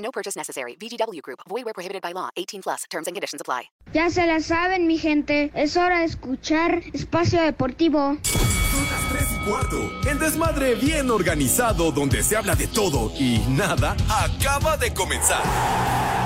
[0.00, 0.76] No purchase necessary.
[0.80, 1.40] VGW Group.
[1.48, 2.30] Void where prohibited by law.
[2.36, 2.84] 18 plus.
[2.90, 3.70] Terms and conditions apply.
[3.92, 5.50] Ya se la saben, mi gente.
[5.54, 8.16] Es hora de escuchar Espacio Deportivo.
[8.22, 10.08] Son las 3 y cuarto.
[10.08, 15.42] El desmadre bien organizado donde se habla de todo y nada acaba de comenzar.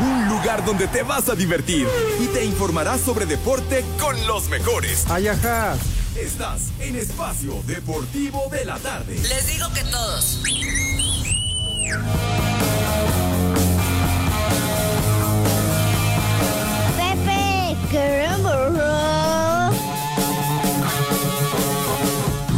[0.01, 1.87] Un lugar donde te vas a divertir
[2.21, 5.09] y te informarás sobre deporte con los mejores.
[5.11, 5.77] Ayaja.
[6.17, 9.15] Estás en Espacio Deportivo de la Tarde.
[9.15, 10.41] Les digo que todos.
[17.95, 18.55] Caramba.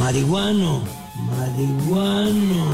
[0.00, 0.82] Marihuano.
[1.28, 2.64] Marihuano.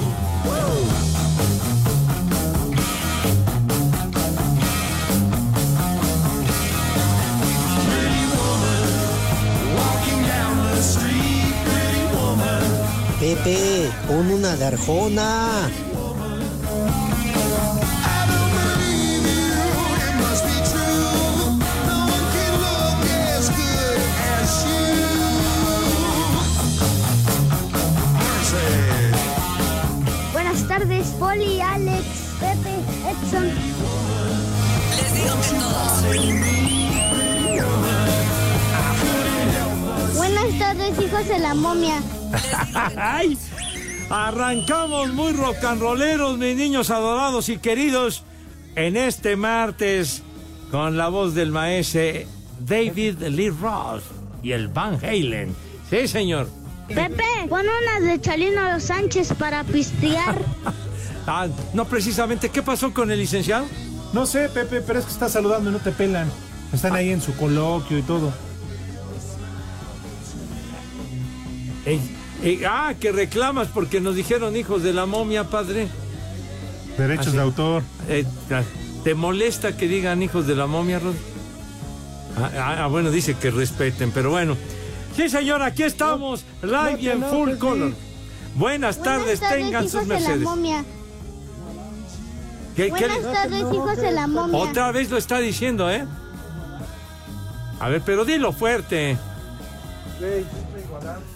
[13.23, 14.65] Pepe, pon una de
[33.33, 36.03] Les digo que todos.
[40.17, 42.03] Buenas tardes, hijos de la momia.
[42.97, 43.39] ¡Ay!
[44.11, 48.23] Arrancamos muy rock and rolleros, mis niños adorados y queridos,
[48.77, 50.23] en este martes
[50.71, 52.27] con la voz del maese
[52.61, 54.03] David Lee Roth
[54.43, 55.55] y el Van Halen.
[55.89, 56.49] Sí, señor.
[56.89, 60.37] Pepe, pon una de Chalino Sánchez para pistear.
[61.27, 62.49] Ah, no precisamente.
[62.49, 63.67] ¿Qué pasó con el licenciado?
[64.13, 66.29] No sé, Pepe, pero es que está saludando y no te pelan.
[66.73, 68.33] Están ahí en su coloquio y todo.
[71.87, 71.99] Eh,
[72.43, 75.89] eh, ah, que reclamas porque nos dijeron hijos de la momia, padre.
[76.99, 77.83] Derechos Ah, de autor.
[78.09, 78.25] Eh,
[79.05, 81.15] ¿Te molesta que digan hijos de la momia, Rod?
[82.39, 84.57] Ah, ah, ah, bueno, dice que respeten, pero bueno.
[85.17, 87.93] Sí, señor, aquí estamos, live y en full color.
[88.55, 90.43] Buenas tardes, Buenas tardes, tengan sus de la mercedes.
[90.43, 90.85] momia.
[92.77, 94.57] ¿Qué- qué Buenas tardes, hijos de la momia.
[94.59, 96.05] Otra vez lo está diciendo, ¿eh?
[97.81, 99.17] A ver, pero dilo fuerte.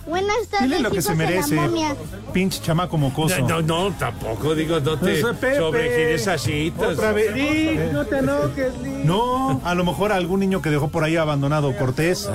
[0.07, 1.55] Buenas tardes, Dile lo que hijos se de merece.
[1.57, 1.97] la momia.
[2.33, 3.41] Pinche chamaco mocoso.
[3.49, 5.57] No, no, tampoco digo, no te Eso es Pepe.
[5.57, 6.73] sobregires así.
[6.79, 7.93] Otra vez.
[7.93, 8.73] no te enojes,
[9.05, 12.29] No, a lo mejor algún niño que dejó por ahí abandonado Cortés.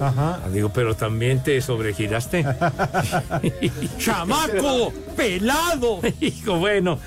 [0.00, 0.40] Ajá.
[0.44, 2.44] Ah, Digo, pero también te sobregiraste.
[3.98, 4.92] ¡Chamaco!
[5.16, 6.00] ¡Pelado!
[6.20, 6.98] Hijo, bueno.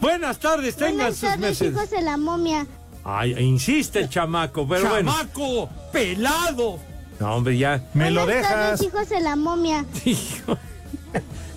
[0.00, 1.72] Buenas tardes, tengan Buenas sus tardes, meses.
[1.72, 2.66] hijos de la momia.
[3.04, 5.12] Ay, insiste el chamaco, pero bueno.
[5.12, 5.68] ¡Chamaco!
[5.92, 6.78] ¡Pelado!
[7.18, 7.82] No, hombre, ya.
[7.94, 8.82] Me lo Buenas tardes, dejas.
[8.94, 9.84] hijos de la momia.
[10.04, 10.56] Hijo.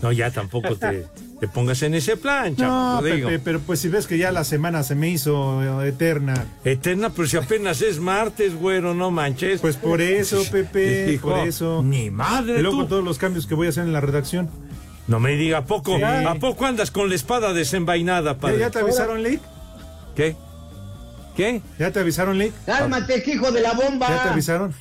[0.02, 1.08] No, ya tampoco te,
[1.40, 3.06] te pongas en ese plan, No, chamaco.
[3.06, 3.30] digo.
[3.30, 6.46] Pepe, pero pues si ves que ya la semana se me hizo eh, eterna.
[6.66, 9.62] Eterna, pero si apenas es martes, güero, no manches.
[9.62, 11.82] Pues por eso, Pepe, Hijo, por eso.
[11.82, 12.82] Ni madre Y luego tú.
[12.82, 14.50] con todos los cambios que voy a hacer en la redacción.
[15.08, 15.98] No me diga, ¿a poco?
[15.98, 16.04] Sí.
[16.04, 18.60] ¿A poco andas con la espada desenvainada, ¿Ya, padre?
[18.60, 19.42] ya te avisaron, Lick?
[20.16, 20.36] ¿Qué?
[21.36, 21.62] ¿Qué?
[21.80, 22.54] ¿Ya te avisaron, Lick?
[22.66, 24.08] Cálmate, hijo de la bomba.
[24.10, 24.74] ¿Ya te avisaron?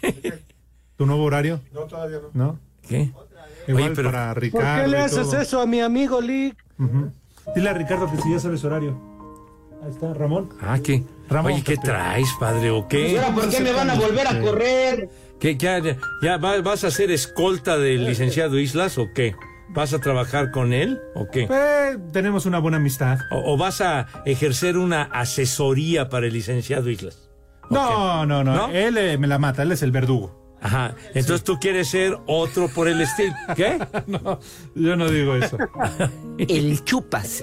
[0.96, 1.60] ¿Tu nuevo horario?
[1.72, 2.46] No, todavía no.
[2.46, 2.58] ¿No?
[2.88, 3.10] ¿Qué?
[3.66, 4.88] Igual Oye, pero- para Ricardo.
[5.06, 5.40] y todo.
[5.40, 6.56] eso a mi amigo Lick?
[6.78, 7.10] Ujú.
[7.54, 8.96] Dile a Ricardo que si ya sabes horario.
[9.84, 10.50] Ahí está, Ramón.
[10.60, 11.02] Ah, ¿qué?
[11.28, 13.20] Ramón, Oye, ¿qué traes, padre, o qué?
[13.34, 15.08] ¿por qué me van a volver a correr?
[15.40, 19.34] ¿Qué, ya, ya- ya va- vas a ser escolta del licenciado Islas o qué?
[19.74, 21.48] ¿Vas a trabajar con él o qué?
[21.50, 23.18] Eh, tenemos una buena amistad.
[23.30, 27.30] ¿O, o vas a ejercer una asesoría para el licenciado Islas?
[27.70, 28.68] ¿O No, no, no, ¿No?
[28.68, 30.42] Él eh, me la mata, él es el verdugo.
[30.60, 30.94] Ajá.
[31.08, 33.34] Entonces tú quieres ser otro por el estilo.
[33.56, 33.78] ¿Qué?
[34.06, 34.38] No,
[34.74, 35.56] yo no digo eso.
[36.38, 37.42] El chupas.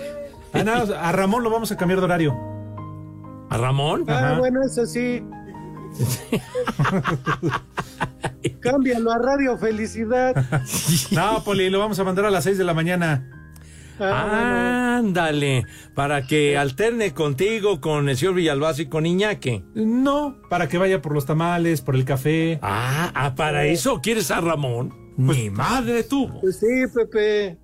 [0.54, 2.38] A, nada, a Ramón lo vamos a cambiar de horario.
[3.50, 4.10] ¿A Ramón?
[4.10, 4.38] Ajá.
[4.40, 5.22] bueno, eso sí.
[8.62, 10.36] Cámbialo a Radio Felicidad.
[11.12, 13.28] No, Poli, lo vamos a mandar a las 6 de la mañana.
[14.00, 19.64] Ándale, para que alterne contigo, con el señor Villalbazo y con Iñaque.
[19.74, 22.60] No, para que vaya por los tamales, por el café.
[22.62, 25.14] Ah, ah, para eso quieres a Ramón.
[25.18, 26.40] Ni madre tuvo.
[26.40, 27.58] Pues sí, Pepe.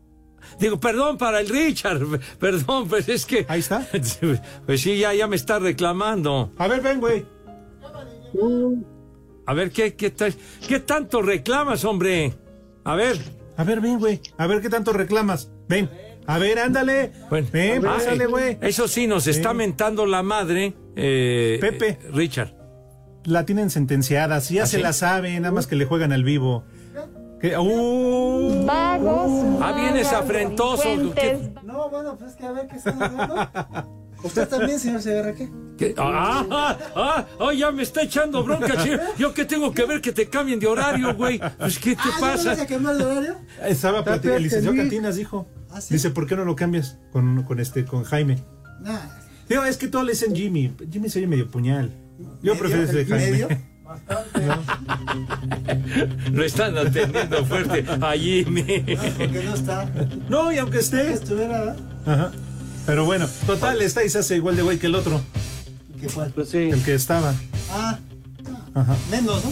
[0.60, 2.01] Digo, perdón para el Richard.
[2.39, 3.45] Perdón, pues es que.
[3.48, 3.88] Ahí está.
[4.66, 6.51] Pues sí, ya, ya me está reclamando.
[6.57, 7.25] A ver, ven, güey.
[9.48, 10.14] A ver, ¿qué, qué,
[10.68, 12.34] qué tanto reclamas, hombre?
[12.84, 13.18] A ver.
[13.58, 14.20] A ver, ven, güey.
[14.38, 15.52] A ver qué tanto reclamas.
[15.70, 15.90] Ven.
[16.28, 17.12] A ver, ándale.
[17.30, 18.58] Bueno, ven, pásale, güey.
[18.62, 19.58] Eso sí, nos está Sí.
[19.58, 20.74] mentando la madre.
[20.96, 21.90] eh, Pepe.
[21.90, 22.54] eh, Richard.
[23.26, 24.40] La tienen sentenciada.
[24.42, 24.84] Si ya ¿Ah, se sí?
[24.84, 26.64] la saben, nada más que le juegan al vivo.
[27.42, 27.58] ¿Qué?
[27.58, 28.66] ¡Uh!
[28.66, 29.60] Vagos.
[29.62, 30.84] Ah, vienes afrentoso.
[31.16, 34.05] ¿Qué- No, bueno, pues que a ver qué están hablando.
[34.24, 35.50] ¿Usted también, señor Segarra, qué?
[35.78, 39.00] qué- Ah, ah, ah, ah, ya me está echando bronca, che.
[39.18, 41.40] Yo que tengo que ver que te cambien de horario, güey.
[41.60, 42.50] Pues, ¿qué te Ah, ¿ya no pasa?
[42.52, 43.36] vas a cambiar de horario?
[43.66, 44.38] Estaba platicando.
[44.38, 44.90] El licenciado feliz.
[44.90, 45.48] Cantinas dijo.
[45.72, 45.94] ¿Ah, sí?
[45.94, 48.40] Dice, ¿por qué no lo cambias con, con este, con Jaime?
[48.82, 49.00] Nah.
[49.50, 50.74] Digo, es que todos le dicen Jimmy.
[50.92, 51.92] Jimmy se oye medio puñal.
[52.42, 53.32] Yo prefiero ese de Jaime.
[53.32, 53.48] ¿Medio?
[56.32, 58.44] Lo están atendiendo fuerte allí.
[58.44, 59.90] Porque no está.
[60.30, 61.14] No, y aunque Que esté.
[61.14, 61.78] estuviera, ¿verdad?
[62.06, 62.32] Ajá.
[62.86, 65.22] Pero bueno, total, está y se hace igual de güey que el otro.
[66.00, 66.26] ¿Qué fue?
[66.30, 66.70] Pues sí.
[66.70, 67.34] El que estaba.
[67.72, 67.98] Ah,
[68.74, 68.96] Ajá.
[69.10, 69.52] menos, ¿no?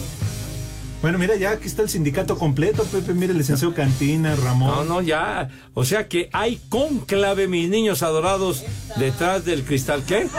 [1.02, 3.12] Bueno, mira, ya aquí está el sindicato completo, Pepe.
[3.12, 4.70] Mire, el licenciado Cantina, Ramón.
[4.70, 5.50] No, no, ya.
[5.74, 8.64] O sea que hay conclave, mis niños adorados,
[8.96, 10.02] detrás del cristal.
[10.06, 10.26] ¿Qué?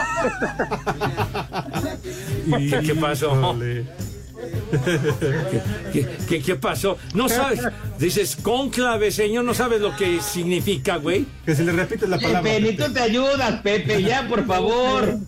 [2.70, 3.32] ¿Qué, qué pasó?
[3.38, 3.86] Híjole.
[5.52, 5.60] ¿Qué,
[5.92, 6.98] qué- qué- qué pasó?
[7.14, 7.60] No sabes.
[7.98, 11.26] Dices conclave, señor, no sabes lo que significa, güey.
[11.44, 12.42] Que se le repite la palabra.
[12.42, 12.84] Pepe, ni Pepe.
[12.88, 15.18] tú te ayudas, Pepe, ya, por favor.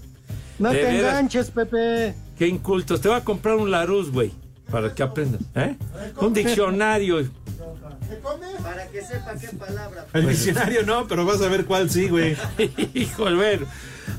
[0.59, 0.99] No te veras.
[1.13, 2.15] enganches, Pepe.
[2.39, 3.01] Qué incultos.
[3.01, 4.33] Te voy a comprar un Larus, güey,
[4.71, 5.41] para que aprendas.
[5.55, 5.77] ¿eh?
[6.21, 7.29] Un diccionario.
[8.63, 10.07] Para que sepa qué palabra.
[10.15, 12.37] El diccionario no, pero vas a ver cuál sí, güey.
[12.95, 13.67] Híjole, bueno.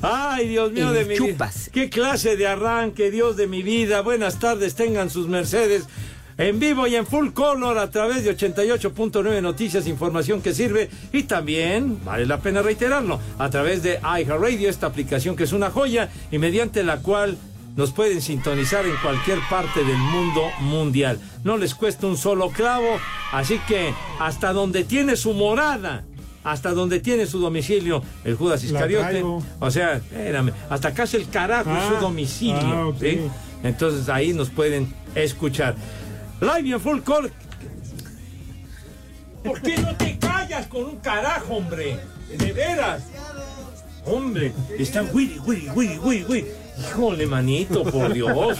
[0.02, 1.50] Ay, Dios mío de mi vida.
[1.72, 4.00] Qué clase de arranque, Dios de mi vida.
[4.02, 5.86] Buenas tardes, tengan sus mercedes.
[6.38, 11.24] En vivo y en full color a través de 88.9 Noticias, información que sirve y
[11.24, 16.08] también, vale la pena reiterarlo, a través de iHeartRadio, esta aplicación que es una joya
[16.30, 17.36] y mediante la cual
[17.76, 21.20] nos pueden sintonizar en cualquier parte del mundo mundial.
[21.44, 22.98] No les cuesta un solo clavo,
[23.32, 26.04] así que hasta donde tiene su morada,
[26.44, 31.28] hasta donde tiene su domicilio, el Judas Iscariote, o sea, espérame, hasta acá es el
[31.28, 32.94] carajo Ah, su domicilio.
[32.94, 33.32] ah.
[33.62, 35.74] Entonces ahí nos pueden escuchar.
[36.40, 37.30] Live y en full call.
[39.44, 41.98] ¿Por qué no te callas con un carajo, hombre?
[42.38, 43.02] De veras.
[44.06, 46.46] Hombre, están Willy, Willy, Willy, Willy, Willy.
[46.80, 48.58] Híjole, manito, por Dios.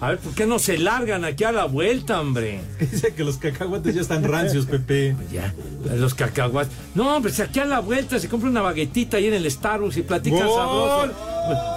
[0.00, 2.60] A ver, ¿por qué no se largan aquí a la vuelta, hombre?
[2.78, 5.14] Dice que los cacahuates ya están rancios, Pepe.
[5.30, 5.54] Ya,
[5.96, 6.72] los cacahuates.
[6.94, 9.98] No, hombre, si aquí a la vuelta se compra una baguetita ahí en el Starbucks
[9.98, 11.12] y platican sabroso.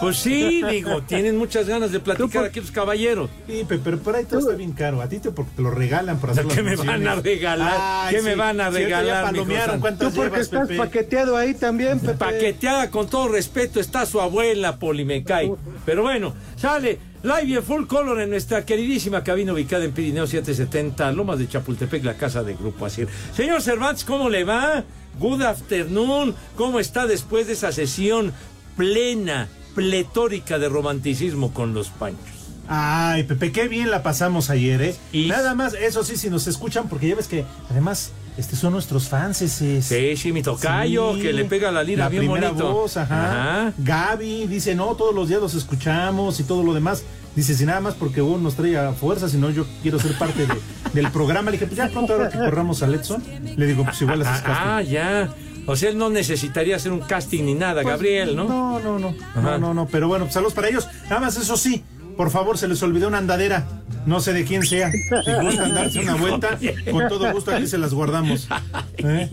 [0.01, 3.29] Pues sí, digo, tienen muchas ganas de platicar aquí los caballeros.
[3.47, 5.01] Sí, pero por ahí todo está bien caro.
[5.01, 7.77] A ti te, porque te lo regalan por hacer las ¿Qué me van a regalar?
[7.79, 9.73] Ay, ¿Qué me van a Si regalar, Ya?
[9.73, 10.77] Tú ¿Cuántas porque llevas, estás Pepe?
[10.77, 12.13] paqueteado ahí también, Pepe.
[12.13, 15.51] Paqueteada, con todo respeto, está su abuela, Poli, me cae.
[15.85, 20.27] Pero bueno, sale live y en full color en nuestra queridísima cabina ubicada en Pirineo
[20.27, 23.07] 770, Lomas de Chapultepec, la casa de Grupo Asir.
[23.35, 24.83] Señor Cervantes, ¿cómo le va?
[25.19, 26.35] Good afternoon.
[26.55, 28.33] ¿Cómo está después de esa sesión
[28.75, 32.19] plena, pletórica de romanticismo con los panchos?
[32.67, 34.95] Ay, Pepe, qué bien la pasamos ayer, ¿eh?
[35.11, 38.71] Y- Nada más, eso sí, si nos escuchan, porque ya ves que además este son
[38.73, 39.41] nuestros fans.
[39.41, 42.71] Ese Sí, sí, mi tocayo, que le pega la lira la bien primera bonito.
[42.73, 43.63] voz, ajá.
[43.65, 43.73] Ajá.
[43.77, 47.03] Gaby dice, no, todos los días los escuchamos y todo lo demás.
[47.35, 50.17] Dice, si nada más porque uno nos trae a fuerza, si no yo quiero ser
[50.17, 50.53] parte de-
[50.93, 51.51] del programa.
[51.51, 53.23] Le dije, pues ya pronto ahora que corramos a Letson,
[53.57, 54.67] le digo, pues igual haces casting.
[54.67, 55.33] Ah, ya.
[55.65, 58.45] O sea, él no necesitaría hacer un casting ni nada, Gabriel, ¿no?
[58.45, 59.15] Pues, No, no, no.
[59.31, 59.41] Ajá.
[59.41, 59.87] No, no, no.
[59.87, 60.87] Pero bueno, pues, saludos para ellos.
[61.05, 61.83] Nada más eso sí,
[62.17, 63.65] por favor, se les olvidó una andadera.
[64.05, 64.91] No sé de quién sea.
[64.91, 66.59] Si gustan darse una vuelta,
[66.91, 68.49] con todo gusto aquí se las guardamos.
[68.97, 69.29] ¿Eh?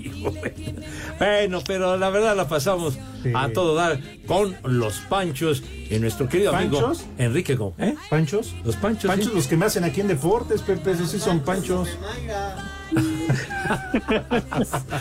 [1.18, 3.32] Bueno, pero la verdad la pasamos Sí.
[3.34, 7.04] a todo dar con los panchos y nuestro querido amigo ¿Panchos?
[7.18, 7.74] Enrique Gómez.
[7.90, 7.94] ¿Eh?
[8.08, 8.54] ¿Panchos?
[8.64, 9.08] Los panchos.
[9.10, 9.34] Panchos sí.
[9.34, 11.88] los que me hacen aquí en deportes, Pepe, esos sí son panchos.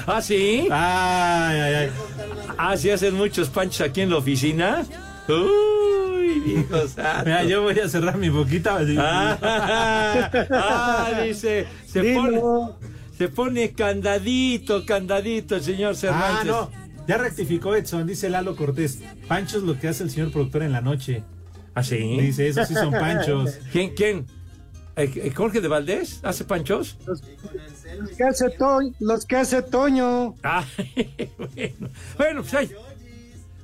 [0.07, 0.67] Ah, sí.
[0.71, 1.89] Ay, ay, ay.
[2.57, 4.85] Ah, sí hacen muchos panchos aquí en la oficina.
[5.27, 7.23] Uy, viejo santo.
[7.25, 8.79] Mira, yo voy a cerrar mi boquita.
[8.97, 12.21] Ah, ah, dice, se Dilo.
[12.21, 12.41] pone,
[13.17, 16.45] se pone candadito, candadito el señor Ah, Cervantes.
[16.47, 16.71] no.
[17.07, 18.99] Ya rectificó Edson, dice Lalo Cortés.
[19.27, 21.23] Panchos lo que hace el señor productor en la noche.
[21.73, 21.97] ¿Ah, sí?
[22.19, 23.57] Dice, esos sí son panchos.
[23.71, 24.25] ¿Quién, quién?
[25.01, 26.97] Eh, eh, ¿Jorge de Valdés hace panchos?
[27.05, 27.21] Los
[28.17, 28.93] que hace Toño.
[28.99, 30.35] Los que hace Toño.
[30.43, 32.71] Ay, bueno, bueno, pues hay.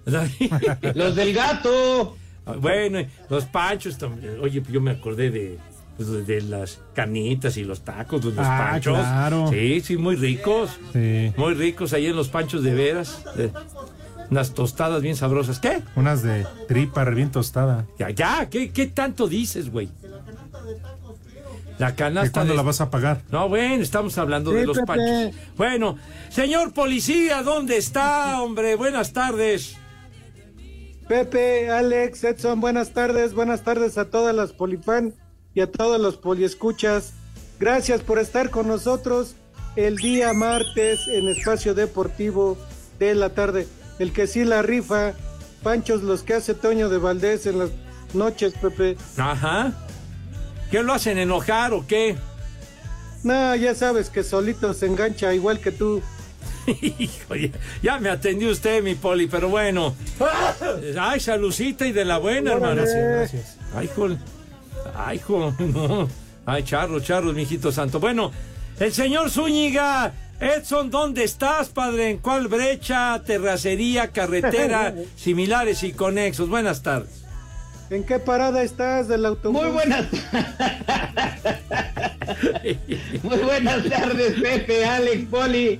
[0.96, 2.15] Los del gato.
[2.62, 3.00] Bueno,
[3.30, 4.38] los panchos también.
[4.39, 5.58] Oye, yo me acordé de,
[5.98, 8.94] pues, de, de las carnitas y los tacos, de los Ah, panchos.
[9.00, 9.48] claro.
[9.51, 10.70] Sí, sí, muy ricos.
[10.94, 11.34] Sí.
[11.38, 13.24] Muy ricos ahí en los panchos de veras.
[13.36, 13.51] de-
[14.30, 15.60] unas tostadas bien sabrosas.
[15.60, 15.82] ¿Qué?
[15.96, 17.86] Unas de tripa bien tostada.
[18.00, 19.89] Ya, ya, ¿qué, qué tanto dices, güey?
[21.77, 23.22] La ¿De canasta cuándo de- la vas a pagar?
[23.32, 24.88] No, bueno, estamos hablando Sí, de los Pepe.
[24.88, 25.36] panchos.
[25.58, 25.98] Bueno,
[26.29, 28.75] señor policía, ¿dónde está, hombre?
[28.75, 29.75] Buenas tardes.
[31.08, 35.13] Pepe, Alex, Edson, buenas tardes, buenas tardes a todas las polifan
[35.53, 37.13] y a todos los poliescuchas.
[37.60, 39.36] Gracias por estar con nosotros
[39.75, 42.58] el día martes en Espacio Deportivo
[43.00, 43.67] de la tarde.
[44.00, 45.13] El que sí la rifa,
[45.62, 47.70] Panchos los que hace Toño de Valdés en las
[48.13, 48.98] noches, Pepe.
[49.17, 49.74] Ajá.
[50.72, 52.15] ¿Qué lo hacen enojar o qué?
[53.24, 56.01] No, ya sabes que solito se engancha igual que tú.
[56.67, 57.50] Hijo, ya,
[57.81, 59.95] ya me atendió usted, mi poli, pero bueno.
[61.00, 62.81] Ay, salucita y de la buena, hermano.
[62.81, 63.57] Gracias, gracias.
[63.75, 64.07] Ay, hijo.
[64.95, 65.53] Ay, hijo.
[65.60, 66.10] no.
[66.45, 68.00] Ay, charro, charro, mijito santo.
[68.00, 68.31] Bueno,
[68.79, 70.13] el señor Zúñiga.
[70.38, 72.10] Edson, ¿dónde estás, padre?
[72.10, 76.50] ¿En cuál brecha, terracería, carretera, similares y conexos?
[76.50, 77.25] Buenas tardes.
[77.89, 79.62] ¿En qué parada estás del autobús?
[79.62, 80.06] Muy buenas.
[83.24, 85.80] Muy buenas tardes, Pepe, Alex, Poli.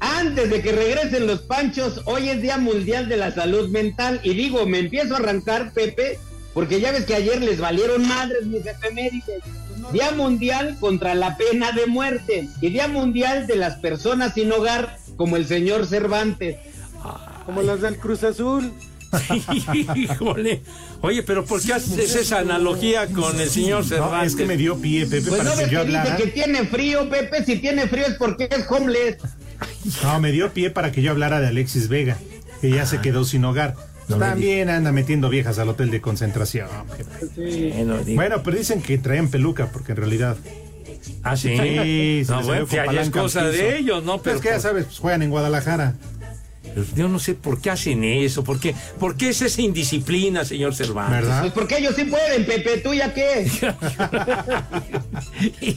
[0.00, 4.20] Antes de que regresen los panchos, hoy es Día Mundial de la Salud Mental.
[4.24, 6.18] Y digo, me empiezo a arrancar, Pepe,
[6.54, 9.42] porque ya ves que ayer les valieron madres mis efemérides.
[9.92, 12.48] Día Mundial contra la pena de muerte.
[12.60, 16.56] Y Día Mundial de las personas sin hogar, como el señor Cervantes.
[17.46, 18.72] Como las del Cruz Azul.
[19.96, 20.62] Híjole.
[21.00, 24.32] Oye, pero ¿por qué haces esa analogía con el señor No, Cervantes?
[24.32, 26.16] es que me dio pie, Pepe, Pues para no que yo que dice hablara.
[26.16, 27.44] que tiene frío, Pepe.
[27.44, 29.16] Si tiene frío es porque es homeless.
[30.02, 32.16] No, me dio pie para que yo hablara de Alexis Vega,
[32.60, 33.74] que ya se quedó sin hogar.
[34.08, 36.68] No También anda metiendo viejas al hotel de concentración.
[36.96, 38.14] Pepe.
[38.14, 40.36] Bueno, pero dicen que traían peluca, porque en realidad.
[41.22, 41.56] Ah, sí.
[41.56, 44.20] Sí, no, bueno, que es cosa de ellos, ¿no?
[44.20, 45.94] Pero Pero, es que ya sabes, pues, juegan en Guadalajara.
[46.94, 50.74] Yo no sé por qué hacen eso, por qué, por qué es esa indisciplina, señor
[50.74, 51.22] Cervantes.
[51.22, 51.40] ¿Verdad?
[51.40, 52.78] Pues porque ellos sí pueden, Pepe.
[52.78, 53.46] ¿Tú ya qué?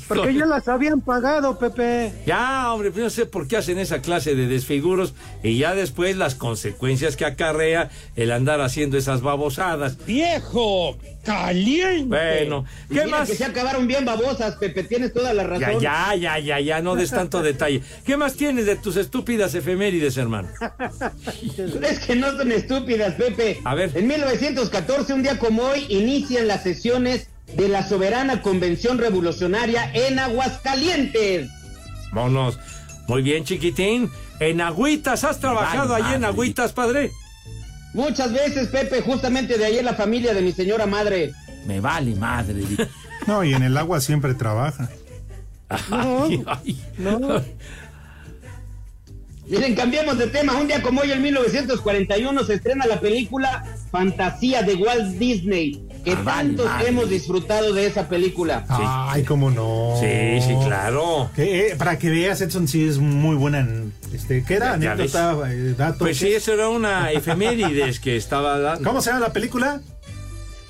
[0.08, 2.14] Porque ya las habían pagado, Pepe.
[2.26, 6.18] Ya, hombre, pues no sé por qué hacen esa clase de desfiguros y ya después
[6.18, 9.98] las consecuencias que acarrea el andar haciendo esas babosadas.
[10.06, 10.98] ¡Viejo!
[11.24, 12.06] ¡Caliente!
[12.08, 13.30] Bueno, ¿qué más?
[13.30, 14.84] que se acabaron bien babosas, Pepe.
[14.84, 15.80] Tienes toda la Ya, razón.
[15.82, 17.82] ya, ya, ya, ya, no des tanto detalle.
[18.06, 20.50] ¿Qué más tienes de tus estúpidas efemérides, hermano?
[21.84, 23.60] Es que no son estúpidas, Pepe.
[23.64, 23.92] A ver.
[23.96, 30.18] En 1914, un día como hoy, inician las sesiones de la Soberana Convención Revolucionaria en
[30.20, 31.50] Aguascalientes.
[32.14, 32.58] Vámonos.
[33.08, 34.10] Muy bien, chiquitín.
[34.40, 36.26] En Agüitas, ¿has trabajado Vale, allí en.
[36.26, 37.12] Agüitas, padre?
[37.94, 41.34] Muchas veces, Pepe, justamente de ayer la familia de mi señora madre.
[41.66, 42.64] Me vale madre.
[43.28, 44.90] No, y en el agua siempre trabaja.
[45.70, 46.84] Ay, ay.
[46.98, 47.40] No.
[49.48, 50.56] Miren, cambiamos de tema.
[50.56, 55.88] Un día como hoy, en 1941, se estrena la película Fantasía de Walt Disney.
[56.04, 56.90] Que Ah, vale, tantos madre.
[56.90, 58.66] hemos disfrutado de esa película.
[58.70, 59.96] Ay, cómo no.
[60.00, 61.30] Sí, sí, claro.
[61.36, 63.68] Que, eh, para que veas, Edson sí es muy buena.
[64.14, 64.78] Este, ¿Qué era?
[64.78, 66.00] Ya Anécdota, eh, dato.
[66.00, 68.88] Pues sí, eso era una efemérides que estaba dando.
[68.88, 69.82] ¿Cómo se llama la película?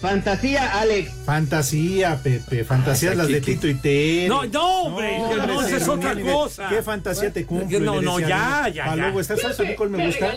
[0.02, 1.12] Fantasía, Alex.
[1.26, 2.64] Fantasía, Pepe.
[2.64, 3.42] Fantasías Ay, las ¿qué- de?
[3.42, 4.28] Tito y Ted.
[4.30, 6.70] No, no, hombre, no, esa es otra cosa.
[6.70, 7.80] ¿Qué fantasía te cumple?
[7.80, 8.96] No, no, ya, ya, ya.
[8.96, 10.34] luego está, ¿sabes cuál me gusta?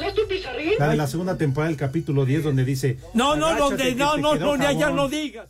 [0.79, 2.99] La de la segunda temporada del capítulo 10 donde dice...
[3.15, 4.97] No, no, "Agáchate donde, no, no, no, ya, ya jabón".
[4.97, 5.49] no digas.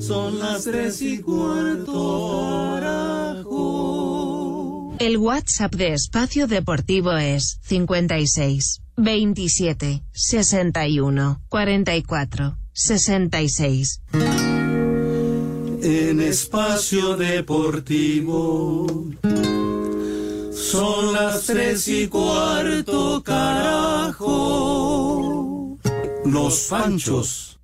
[0.00, 2.78] Son las tres y cuarto,
[4.98, 14.02] El WhatsApp de Espacio Deportivo es 56 27 61 44 66.
[15.82, 18.86] En espacio deportivo.
[20.52, 24.26] Son las tres y cuarto, carajo.
[26.24, 27.55] Los Panchos.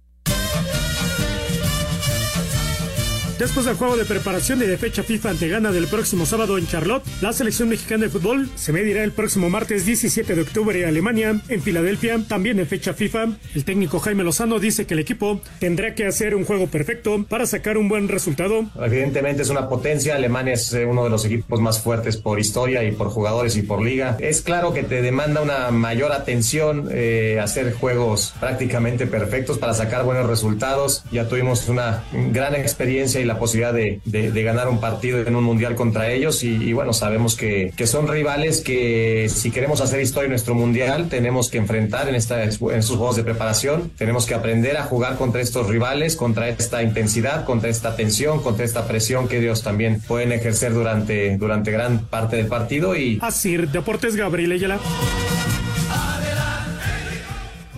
[3.42, 6.68] Después del juego de preparación y de fecha FIFA ante Ghana del próximo sábado en
[6.68, 10.88] Charlotte, la selección mexicana de fútbol se medirá el próximo martes 17 de octubre en
[10.88, 13.30] Alemania, en Filadelfia, también en fecha FIFA.
[13.56, 17.44] El técnico Jaime Lozano dice que el equipo tendrá que hacer un juego perfecto para
[17.46, 18.66] sacar un buen resultado.
[18.80, 22.84] Evidentemente es una potencia, Alemania es eh, uno de los equipos más fuertes por historia
[22.84, 24.18] y por jugadores y por liga.
[24.20, 30.04] Es claro que te demanda una mayor atención eh, hacer juegos prácticamente perfectos para sacar
[30.04, 31.02] buenos resultados.
[31.10, 35.20] Ya tuvimos una gran experiencia y la la posibilidad de, de- de ganar un partido
[35.20, 36.42] en un mundial contra ellos.
[36.44, 40.54] Y, y bueno, sabemos que, que son rivales que si queremos hacer historia en nuestro
[40.54, 44.84] mundial tenemos que enfrentar en, esta, en estos juegos de preparación, tenemos que aprender a
[44.84, 49.62] jugar contra estos rivales, contra esta intensidad, contra esta tensión, contra esta presión que ellos
[49.62, 52.96] también pueden ejercer durante, durante gran parte del partido.
[52.96, 54.78] Y Asir Deportes Gabriel Ayala.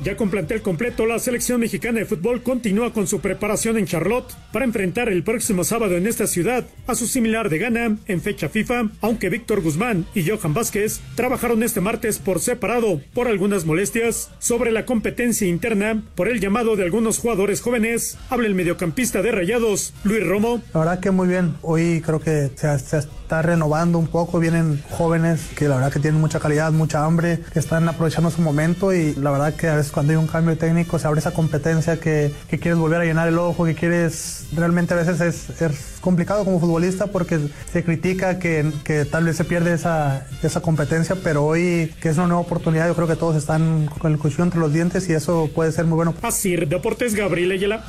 [0.04, 4.34] Ya con plantel completo, la selección mexicana de fútbol continúa con su preparación en Charlotte
[4.52, 8.50] para enfrentar el próximo sábado en esta ciudad a su similar de Ghana en fecha
[8.50, 14.30] FIFA, aunque Víctor Guzmán y Johan Vázquez trabajaron este martes por separado por algunas molestias
[14.40, 18.18] sobre la competencia interna por el llamado de algunos jugadores jóvenes.
[18.28, 20.62] Habla el mediocampista de Rayados, Luis Romo.
[20.74, 21.54] La verdad que muy bien.
[21.62, 23.08] Hoy creo que se, se
[23.42, 24.38] renovando un poco.
[24.40, 28.42] Vienen jóvenes que la verdad que tienen mucha calidad, mucha hambre, que están aprovechando su
[28.42, 31.32] momento y la verdad que a veces cuando hay un cambio técnico se abre esa
[31.32, 34.46] competencia que, que quieres volver a llenar el ojo, que quieres...
[34.54, 37.40] Realmente a veces es, es complicado como futbolista porque
[37.72, 42.16] se critica que, que tal vez se pierde esa, esa competencia, pero hoy que es
[42.18, 45.14] una nueva oportunidad yo creo que todos están con el cuchillo entre los dientes y
[45.14, 46.14] eso puede ser muy bueno.
[46.22, 47.84] Asir Deportes Gabriel Ayala.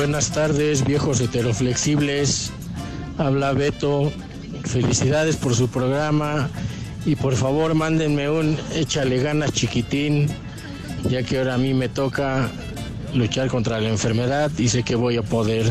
[0.00, 2.52] Buenas tardes, viejos heteroflexibles.
[3.18, 4.10] Habla Beto.
[4.64, 6.48] Felicidades por su programa.
[7.04, 10.26] Y por favor, mándenme un échale ganas chiquitín,
[11.10, 12.48] ya que ahora a mí me toca
[13.12, 15.70] luchar contra la enfermedad y sé que voy a poder.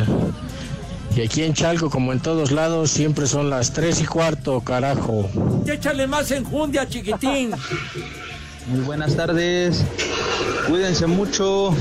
[1.15, 5.27] Y aquí en Chalco, como en todos lados, siempre son las tres y cuarto, carajo.
[5.65, 7.49] Échale más enjundia, chiquitín.
[8.67, 9.83] Muy buenas tardes.
[10.67, 11.73] Cuídense mucho.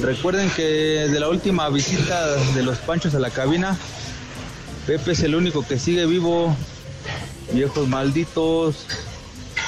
[0.00, 3.76] Recuerden que de la última visita de los Panchos a la cabina,
[4.86, 6.54] Pepe es el único que sigue vivo.
[7.52, 8.86] Viejos malditos.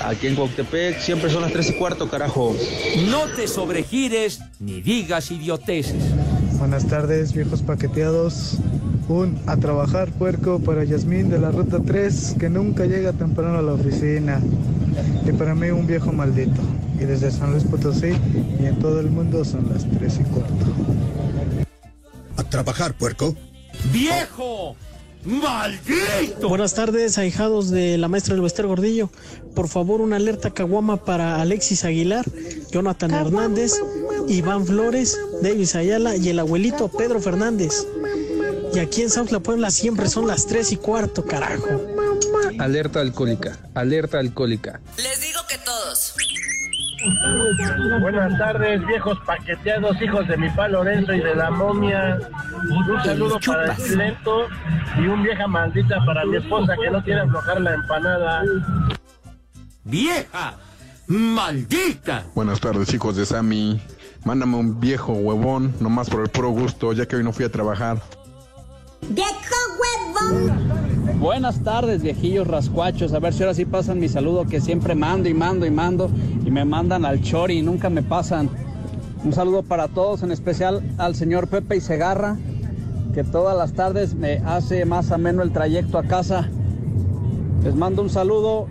[0.05, 2.55] Aquí en Cuauhtémoc siempre son las tres y cuarto, carajo.
[3.09, 6.03] No te sobregires ni digas idioteces.
[6.59, 8.59] Buenas tardes, viejos paqueteados.
[9.09, 13.63] Un a trabajar puerco para Yasmín de la ruta 3 que nunca llega temprano a
[13.63, 14.41] la oficina.
[15.25, 16.61] Y para mí un viejo maldito.
[17.01, 18.13] Y desde San Luis Potosí
[18.61, 20.55] y en todo el mundo son las 3 y cuarto.
[22.37, 23.35] A trabajar, puerco.
[23.93, 24.77] ¡Viejo!
[25.25, 26.49] ¡Maldito!
[26.49, 29.11] Buenas tardes, ahijados de la maestra del Bester Gordillo.
[29.55, 32.25] Por favor, una alerta caguama para Alexis Aguilar,
[32.71, 33.73] Jonathan Hernández,
[34.29, 37.87] Iván Flores, Davis Ayala y el abuelito Pedro Fernández.
[38.73, 41.96] Y aquí en South La Puebla siempre son las 3 y cuarto, carajo.
[42.59, 44.81] Alerta alcohólica, alerta alcohólica.
[44.97, 46.15] Les digo que todos.
[48.01, 52.19] Buenas tardes, viejos paqueteados, hijos de mi pa Lorenzo y de la momia.
[52.71, 54.49] Un saludo para el Silento
[54.99, 58.43] y un vieja maldita para mi esposa que no quiere aflojar la empanada.
[59.85, 60.55] ¡Vieja!
[61.07, 62.25] ¡Maldita!
[62.35, 63.81] Buenas tardes, hijos de Sammy.
[64.25, 67.53] Mándame un viejo huevón, nomás por el puro gusto, ya que hoy no fui a
[67.53, 68.03] trabajar.
[71.19, 73.13] Buenas tardes, viejillos rascuachos.
[73.13, 76.11] A ver si ahora sí pasan mi saludo que siempre mando y mando y mando
[76.45, 78.49] y me mandan al chori y nunca me pasan.
[79.25, 82.37] Un saludo para todos, en especial al señor Pepe y Segarra,
[83.13, 86.49] que todas las tardes me hace más ameno el trayecto a casa.
[87.65, 88.69] Les mando un saludo.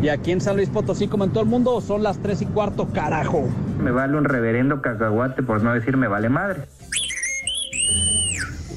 [0.00, 2.46] Y aquí en San Luis Potosí, como en todo el mundo, son las tres y
[2.46, 3.48] cuarto, carajo.
[3.82, 6.62] Me vale un reverendo cacahuate, por no decir me vale madre.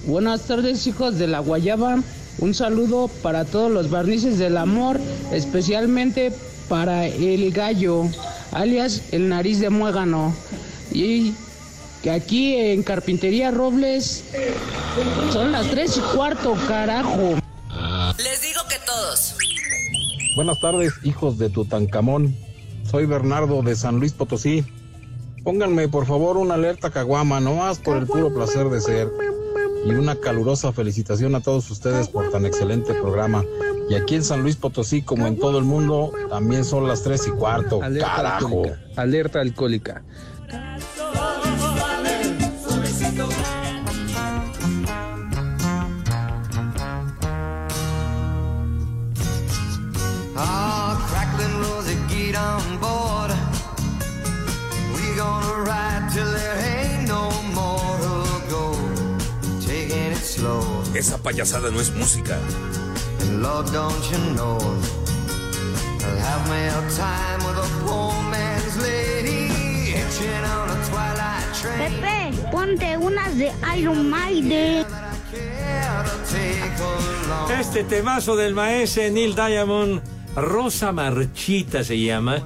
[0.06, 2.00] Buenas tardes hijos de la Guayaba,
[2.40, 5.00] un saludo para todos los barnices del amor,
[5.32, 6.34] especialmente
[6.68, 8.06] para el gallo,
[8.52, 10.34] alias el nariz de muégano.
[10.92, 11.34] Y
[12.02, 14.24] que aquí en Carpintería Robles
[15.32, 17.36] son las tres y cuarto, carajo.
[18.18, 19.36] Les digo que todos.
[20.36, 22.36] Buenas tardes, hijos de Tutankamón.
[22.90, 24.66] Soy Bernardo de San Luis Potosí.
[25.44, 29.08] Pónganme por favor una alerta caguama, nomás por el puro placer de ser.
[29.86, 33.44] Y una calurosa felicitación a todos ustedes por tan excelente programa.
[33.90, 37.28] Y aquí en San Luis Potosí, como en todo el mundo, también son las tres
[37.28, 37.82] y cuarto.
[37.82, 38.46] Alerta Carajo.
[38.46, 40.04] alcohólica, alerta alcohólica.
[60.94, 62.38] Esa payasada no es música.
[63.22, 64.58] And Lord, don't you know?
[66.04, 69.48] I'll have me a time with a poor man's lady.
[69.92, 72.02] Hitching on a twilight train.
[72.02, 74.86] Pepe, ponte unas de Iron Maiden.
[77.60, 80.02] Este temazo del maestro Neil Diamond
[80.36, 82.42] Rosa Marchita se llama.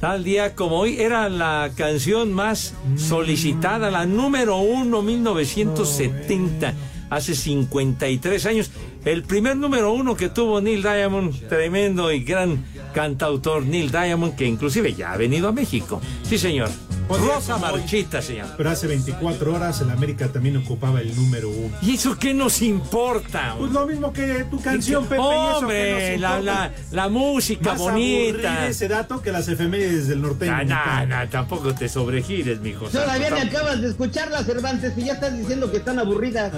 [0.00, 6.72] Tal día como hoy era la canción más solicitada, la número uno, 1970,
[7.10, 8.70] hace 53 años.
[9.04, 14.46] El primer número uno que tuvo Neil Diamond, tremendo y gran cantautor Neil Diamond, que
[14.46, 16.00] inclusive ya ha venido a México.
[16.22, 16.70] Sí, señor.
[17.18, 18.54] Rosa Marchita se llama.
[18.56, 21.76] Pero hace 24 horas el América también ocupaba el número uno.
[21.82, 23.54] ¿Y eso qué nos importa?
[23.58, 25.16] Pues lo mismo que tu canción, Pepe.
[25.16, 28.66] y eso Hombre, que nos la, la, la música Más bonita.
[28.66, 30.52] ese dato que las efemérides del norteño.
[30.74, 32.86] Ah, no, no, tampoco te sobregires, mijo.
[32.86, 36.52] Todavía te acabas de escucharlas, Cervantes, y ya estás diciendo que están aburridas.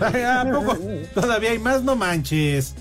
[0.00, 0.78] ¿A poco?
[1.14, 2.74] Todavía hay más, no manches.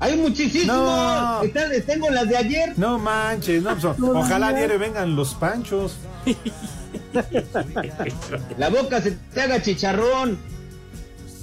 [0.00, 0.66] Hay muchísimos.
[0.66, 1.42] No.
[1.42, 2.72] Están- tengo las de ayer.
[2.76, 5.96] No manches, no, pues, ojalá diario vengan los panchos.
[8.58, 10.38] La boca se te haga chicharrón.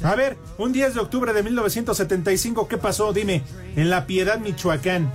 [0.03, 3.13] A ver, un 10 de octubre de 1975, ¿qué pasó?
[3.13, 3.43] Dime,
[3.75, 5.11] en La Piedad, Michoacán.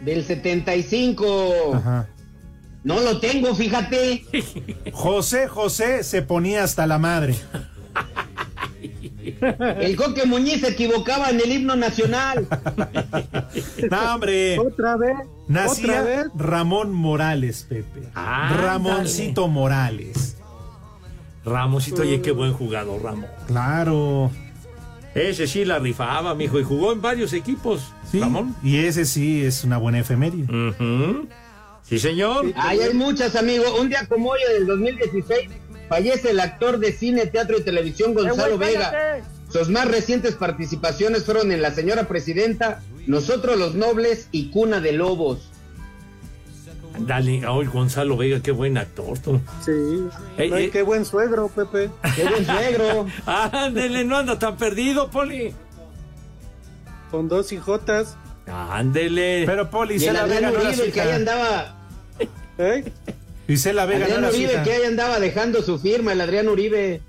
[0.00, 1.74] Del 75.
[1.74, 2.08] Ajá.
[2.84, 4.24] No lo tengo, fíjate.
[4.92, 7.36] José José se ponía hasta la madre.
[9.80, 12.46] El Coque Muñiz se equivocaba en el himno nacional.
[13.90, 14.58] No, hombre.
[14.58, 15.16] Otra vez.
[15.48, 16.26] Nacía Otra vez.
[16.36, 18.02] Ramón Morales, Pepe.
[18.14, 20.36] Ah, Ramoncito Morales.
[21.44, 23.28] Ramosito, oye, qué buen jugador, Ramos.
[23.46, 24.30] Claro.
[25.14, 27.92] Ese sí la rifaba, mijo, y jugó en varios equipos.
[28.10, 28.54] Sí, Ramón.
[28.62, 30.46] Y ese sí es una buena efeméride.
[31.82, 32.52] Sí, señor.
[32.54, 33.64] Ay, hay muchas, amigo.
[33.80, 35.50] Un día como hoy, del 2016,
[35.90, 39.18] fallece el actor de cine, teatro y televisión Gonzalo Eh, güey, Vega.
[39.52, 44.92] Sus más recientes participaciones fueron en La Señora Presidenta, Nosotros los Nobles y Cuna de
[44.92, 45.50] Lobos.
[47.00, 49.18] Dale, hoy Gonzalo Vega, qué buen actor.
[49.18, 49.40] tú.
[49.64, 49.72] Sí.
[50.38, 50.70] Ey, Ay, ey.
[50.70, 51.90] qué buen suegro, Pepe.
[52.14, 53.06] ¡Qué buen suegro!
[53.26, 55.52] Ándele, no anda tan perdido, Poli.
[57.10, 58.16] Con dos hijotas.
[58.46, 59.42] Ándele.
[59.46, 61.76] Pero Poli, Y Isela Vega Adrián no que ahí andaba...
[62.58, 62.92] ¿Eh?
[63.52, 67.00] Isela Vega Adrián Uribe, que ahí andaba dejando su firma, el Adrián Uribe.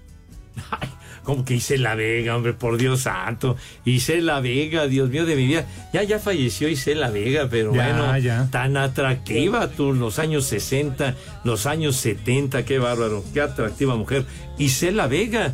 [1.23, 3.55] Como que Isela Vega, hombre, por Dios santo.
[3.85, 5.65] Isela Vega, Dios mío de mi vida.
[5.93, 8.47] Ya, ya falleció Isela Vega, pero Ya, bueno, ya.
[8.51, 14.25] tan atractiva tú, los años 60, los años 70, qué bárbaro, qué atractiva mujer.
[14.57, 15.53] Isela Vega.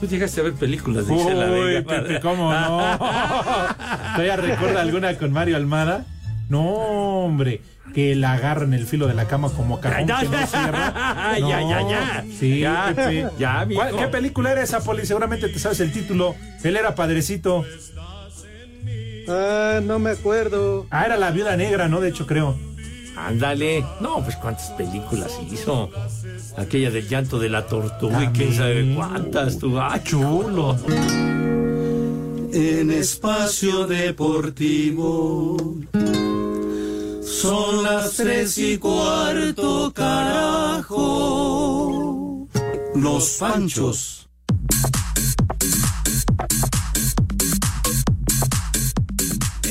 [0.00, 2.02] Tú llegaste a ver películas de Isela Uy, Vega.
[2.02, 2.98] Pepe, ¿cómo no?
[2.98, 6.04] ¿Todavía recuerda alguna con Mario Almada?
[6.50, 6.62] No,
[7.24, 7.62] hombre,
[7.94, 10.46] que la agarra en el filo de la cama como cajón Ya, que ya, no
[10.46, 10.92] cierra.
[11.38, 12.24] ya, ya, ya.
[12.38, 13.26] Sí, Ya, Pepe.
[13.38, 13.80] ya, mijo.
[13.80, 15.06] ¿Cuál- ¿Qué película era esa, Poli?
[15.06, 16.34] Seguramente te sabes el título.
[16.62, 17.64] Él era padrecito.
[19.28, 20.86] Ah, no me acuerdo.
[20.90, 22.00] Ah, era la viuda negra, ¿no?
[22.00, 22.56] De hecho, creo.
[23.16, 23.82] Ándale.
[24.00, 25.90] No, pues cuántas películas hizo.
[26.58, 29.58] Aquella del llanto de la tortuga y quién sabe cuántas.
[29.58, 30.76] Tú, ah, chulo.
[32.52, 35.56] En espacio deportivo.
[37.36, 40.96] Son las tres y cuarto, carajo.
[42.94, 44.25] Los Panchos.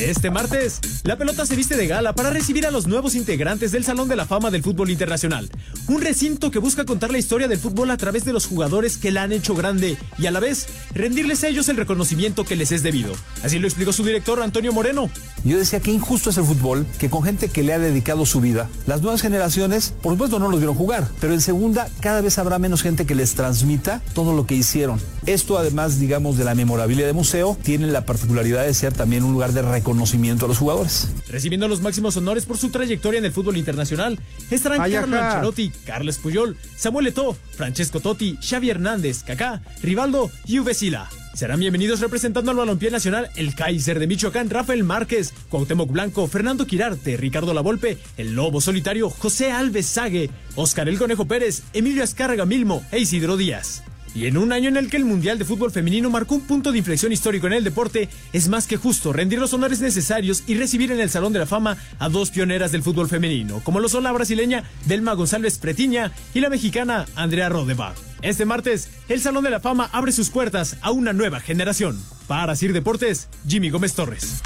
[0.00, 3.82] Este martes, la pelota se viste de gala para recibir a los nuevos integrantes del
[3.82, 5.50] Salón de la Fama del Fútbol Internacional.
[5.88, 9.10] Un recinto que busca contar la historia del fútbol a través de los jugadores que
[9.10, 12.72] la han hecho grande y a la vez rendirles a ellos el reconocimiento que les
[12.72, 13.14] es debido.
[13.42, 15.08] Así lo explicó su director Antonio Moreno.
[15.44, 18.42] Yo decía que injusto es el fútbol, que con gente que le ha dedicado su
[18.42, 22.36] vida, las nuevas generaciones, por supuesto, no los vieron jugar, pero en segunda cada vez
[22.36, 25.00] habrá menos gente que les transmita todo lo que hicieron.
[25.24, 29.32] Esto, además, digamos, de la memorabilia de museo, tiene la particularidad de ser también un
[29.32, 31.08] lugar de reconocimiento a los jugadores.
[31.28, 34.18] Recibiendo los máximos honores por su trayectoria en el fútbol internacional,
[34.50, 35.16] estarán Ay, Carlo.
[35.16, 41.08] Ancelotti, Carles Puyol, Samuel Eto'o, Francesco Totti, Xavi Hernández, Kaká, Rivaldo y Uwe Sila.
[41.34, 46.66] Serán bienvenidos representando al balompié nacional el Kaiser de Michoacán, Rafael Márquez, Cuauhtémoc Blanco, Fernando
[46.66, 52.44] Quirarte, Ricardo Lavolpe, el Lobo Solitario, José Alves Sague, Oscar El Conejo Pérez, Emilio Azcárraga
[52.44, 53.84] Milmo e Isidro Díaz.
[54.16, 56.72] Y en un año en el que el Mundial de Fútbol Femenino marcó un punto
[56.72, 60.54] de inflexión histórico en el deporte, es más que justo rendir los honores necesarios y
[60.54, 63.90] recibir en el Salón de la Fama a dos pioneras del fútbol femenino, como lo
[63.90, 67.98] son la brasileña Delma González Pretiña y la mexicana Andrea Rodebach.
[68.22, 72.02] Este martes, el Salón de la Fama abre sus puertas a una nueva generación.
[72.26, 74.40] Para Sir Deportes, Jimmy Gómez Torres.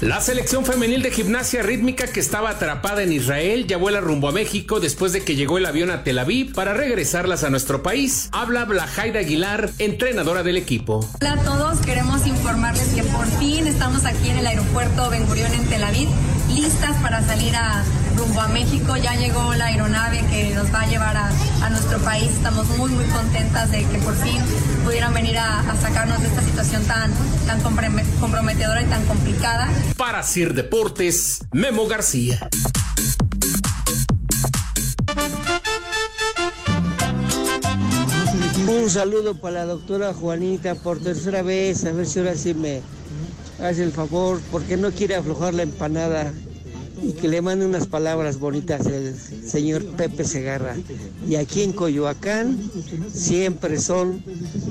[0.00, 4.32] La selección femenil de gimnasia rítmica que estaba atrapada en Israel ya vuela rumbo a
[4.32, 8.28] México después de que llegó el avión a Tel Aviv para regresarlas a nuestro país.
[8.30, 11.04] Habla Blajaida Aguilar, entrenadora del equipo.
[11.20, 15.52] Hola a todos, queremos informarles que por fin estamos aquí en el aeropuerto Ben Gurión
[15.52, 16.08] en Tel Aviv,
[16.60, 17.84] listas para salir a
[18.16, 18.96] rumbo a México.
[18.96, 21.30] Ya llegó la aeronave que nos va a llevar a,
[21.62, 22.30] a nuestro país.
[22.30, 24.42] Estamos muy, muy contentas de que por fin
[24.84, 27.12] pudieran venir a, a sacarnos de esta situación tan,
[27.46, 29.68] tan comprome- comprometedora y tan complicada.
[29.96, 32.48] Para Sir Deportes, Memo García.
[38.66, 42.82] Un saludo para la doctora Juanita por tercera vez, a ver si ahora sí me
[43.62, 46.32] hace el favor, porque no quiere aflojar la empanada
[47.08, 50.76] y que le mande unas palabras bonitas el señor Pepe Segarra.
[51.26, 52.60] Y aquí en Coyoacán
[53.10, 54.22] siempre son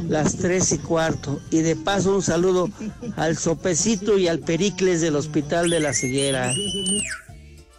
[0.08, 1.42] las tres y cuarto.
[1.50, 2.70] Y de paso un saludo
[3.16, 6.54] al Sopecito y al Pericles del Hospital de la Ceguera.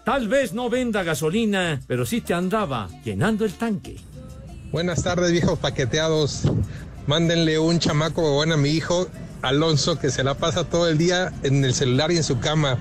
[0.05, 3.97] Tal vez no venda gasolina, pero sí te andaba llenando el tanque.
[4.73, 6.43] Buenas tardes, viejos paqueteados.
[7.07, 9.07] Mándenle un chamaco bueno a mi hijo
[9.43, 12.77] Alonso, que se la pasa todo el día en el celular y en su cama.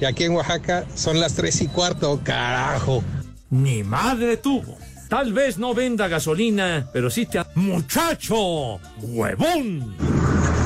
[0.00, 3.02] Y aquí en Oaxaca son las tres y cuarto, carajo.
[3.50, 4.76] Ni madre tuvo.
[5.08, 7.40] Tal vez no venda gasolina, pero sí te...
[7.54, 8.78] ¡Muchacho!
[9.00, 9.94] ¡Huevón!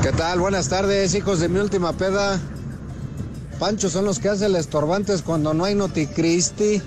[0.02, 0.40] ¿Qué tal?
[0.40, 2.40] Buenas tardes, hijos de mi última peda.
[3.58, 6.80] Pancho son los que hacen estorbantes cuando no hay Noticristi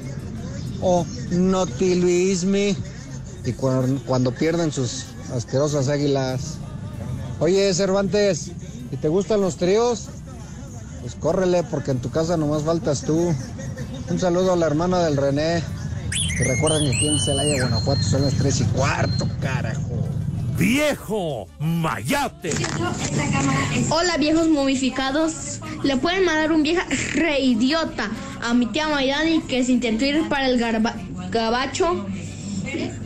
[0.82, 2.76] o Notiluismi
[3.46, 6.58] y cuando, cuando pierden sus asquerosas águilas.
[7.40, 8.52] Oye, Cervantes,
[8.92, 10.10] ¿y te gustan los tríos?
[11.04, 13.36] Pues córrele porque en tu casa nomás faltas tú.
[14.10, 15.62] Un saludo a la hermana del René.
[16.38, 20.08] Que recuerden que aquí en Celaya, Guanajuato son las tres y cuarto, carajo.
[20.58, 21.48] ¡Viejo!
[21.60, 22.54] ¡Mayate!
[23.90, 25.60] Hola viejos momificados.
[25.84, 28.10] Le pueden mandar un vieja reidiota
[28.42, 30.96] a mi tía Mayrani que se intentó ir para el garba-
[31.30, 32.06] gabacho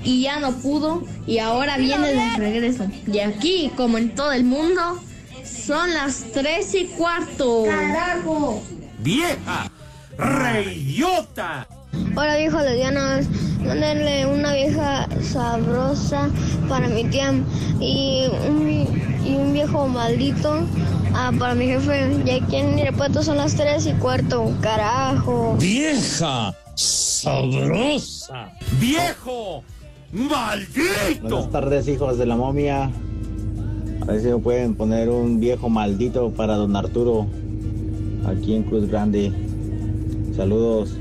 [0.04, 2.86] y ya no pudo y ahora viene de regreso.
[3.12, 5.02] Y aquí, como en todo el mundo,
[5.68, 7.66] son las tres y cuarto.
[7.66, 8.64] ¡Carajo!
[9.00, 9.70] ¡Vieja!
[10.18, 11.68] ¡Reyota!
[12.16, 13.26] Hola viejos lesbianos,
[13.66, 16.30] mándenle una vieja sabrosa
[16.70, 17.34] para mi tía
[17.82, 18.70] y un,
[19.26, 20.66] y un viejo maldito
[21.14, 22.16] ah, para mi jefe.
[22.26, 25.58] Y aquí en Irapuato son las tres y cuarto, carajo.
[25.60, 26.56] ¡Vieja!
[26.76, 28.54] ¡Sabrosa!
[28.80, 29.66] ¡Viejo!
[30.14, 31.28] ¡Maldito!
[31.28, 32.90] Buenas tardes, hijos de la momia.
[34.08, 37.28] A ver si me pueden poner un viejo maldito para don Arturo
[38.26, 39.34] aquí en Cruz Grande.
[40.34, 40.96] Saludos.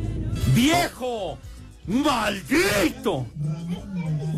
[0.55, 1.39] ¡Viejo!
[1.87, 3.27] ¡Maldito!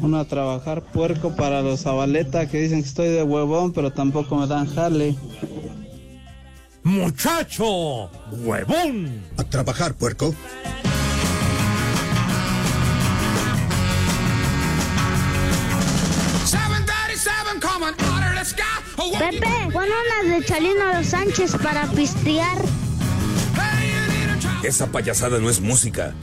[0.03, 4.37] Uno a trabajar puerco para los Zabaleta que dicen que estoy de huevón, pero tampoco
[4.37, 5.17] me dan jale.
[6.83, 8.11] ¡Muchacho!
[8.45, 9.23] ¡Huevón!
[9.39, 10.35] A trabajar, puerco.
[19.19, 22.57] Pepe, pon unas de Chalino Sánchez para pistear.
[24.63, 26.15] Esa payasada no es música.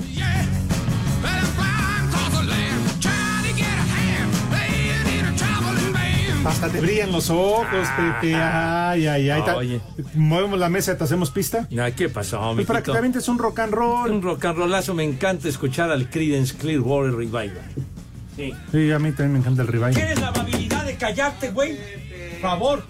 [6.46, 7.66] Hasta te brillan los ojos,
[7.98, 8.36] Pepe.
[8.36, 9.42] Ay, ay, ay.
[9.44, 9.82] Ta- Oye.
[10.14, 11.68] Movemos la mesa, te hacemos pista.
[11.82, 12.92] Ay, ¿Qué pasó, Pues para que mijito?
[12.92, 14.12] te avientes un rock and roll.
[14.12, 14.94] Un rock and rollazo.
[14.94, 17.62] Me encanta escuchar al Creedence Clearwater Revival.
[18.36, 18.54] Sí.
[18.72, 19.96] Sí, a mí también me encanta el revival.
[19.96, 21.78] ¿Tienes la amabilidad de callarte, güey?
[22.42, 22.84] Por favor.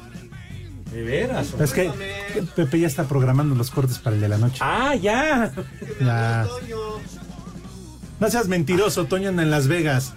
[0.92, 1.54] De veras.
[1.60, 1.92] Es que
[2.56, 4.60] Pepe ya está programando los cortes para el de la noche.
[4.62, 5.52] Ah, ya.
[6.00, 6.46] Ya.
[8.20, 10.14] No seas mentiroso, Toño en Las Vegas.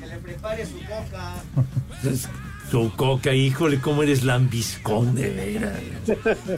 [0.00, 1.34] Que le prepare su coca.
[2.70, 5.78] Su coca, híjole, cómo eres lambiscón, de veras.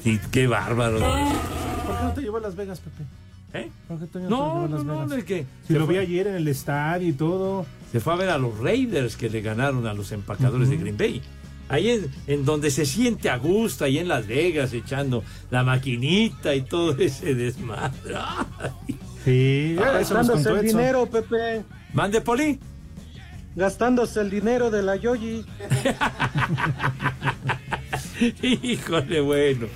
[0.03, 0.99] Sí, qué bárbaro.
[0.99, 3.05] ¿Por qué no te llevó a Las Vegas, Pepe?
[3.53, 3.71] ¿Eh?
[3.87, 5.11] ¿Por qué Toño no, te No, llevó a no, Las no, Vegas?
[5.11, 7.67] de que Si lo vi ayer en el estadio y todo.
[7.93, 10.77] Se fue a ver a los Raiders que le ganaron a los empacadores de.
[10.79, 11.23] Green Bay.
[11.69, 16.55] Ahí en, en donde se siente a gusto, ahí en Las Vegas, echando la maquinita
[16.55, 18.15] y todo ese desmadre.
[18.17, 18.97] Ay.
[19.25, 20.67] Sí, Ah, Gastándose el Edson.
[20.67, 21.63] dinero, Pepe.
[21.93, 22.59] Mande, Poli.
[23.57, 25.45] Gastándose el dinero de la Yoyi.
[28.43, 29.67] Híjole, bueno.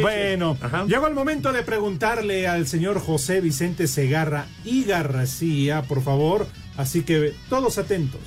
[0.00, 0.56] Bueno,
[0.88, 6.46] llegó el momento de preguntarle al señor José Vicente Segarra y García, por favor.
[6.76, 8.20] Así que todos atentos.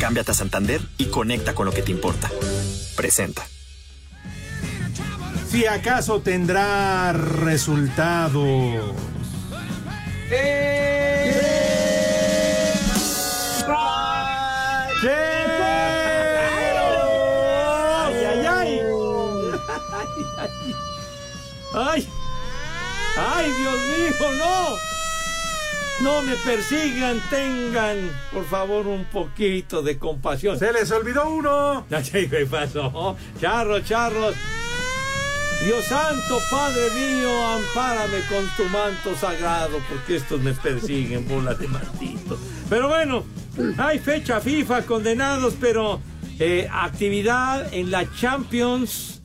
[0.00, 2.30] Cámbiate a Santander y conecta con lo que te importa.
[2.96, 3.46] Presenta.
[5.50, 8.94] Si acaso tendrá resultados.
[10.30, 11.30] ¡Ay,
[18.24, 18.80] ay, ay!
[21.74, 22.08] ¡Ay!
[23.18, 24.89] ¡Ay, Dios mío, no!
[26.02, 27.96] No me persigan, tengan,
[28.32, 30.58] por favor, un poquito de compasión.
[30.58, 31.84] Se les olvidó uno.
[32.12, 33.16] ¿Qué pasó?
[33.40, 34.34] Charros, charros.
[35.64, 41.68] Dios santo, Padre mío, ampárame con tu manto sagrado, porque estos me persiguen, bola de
[41.68, 42.38] maldito.
[42.70, 43.24] Pero bueno,
[43.76, 46.00] hay fecha FIFA, condenados, pero
[46.38, 49.20] eh, actividad en la Champions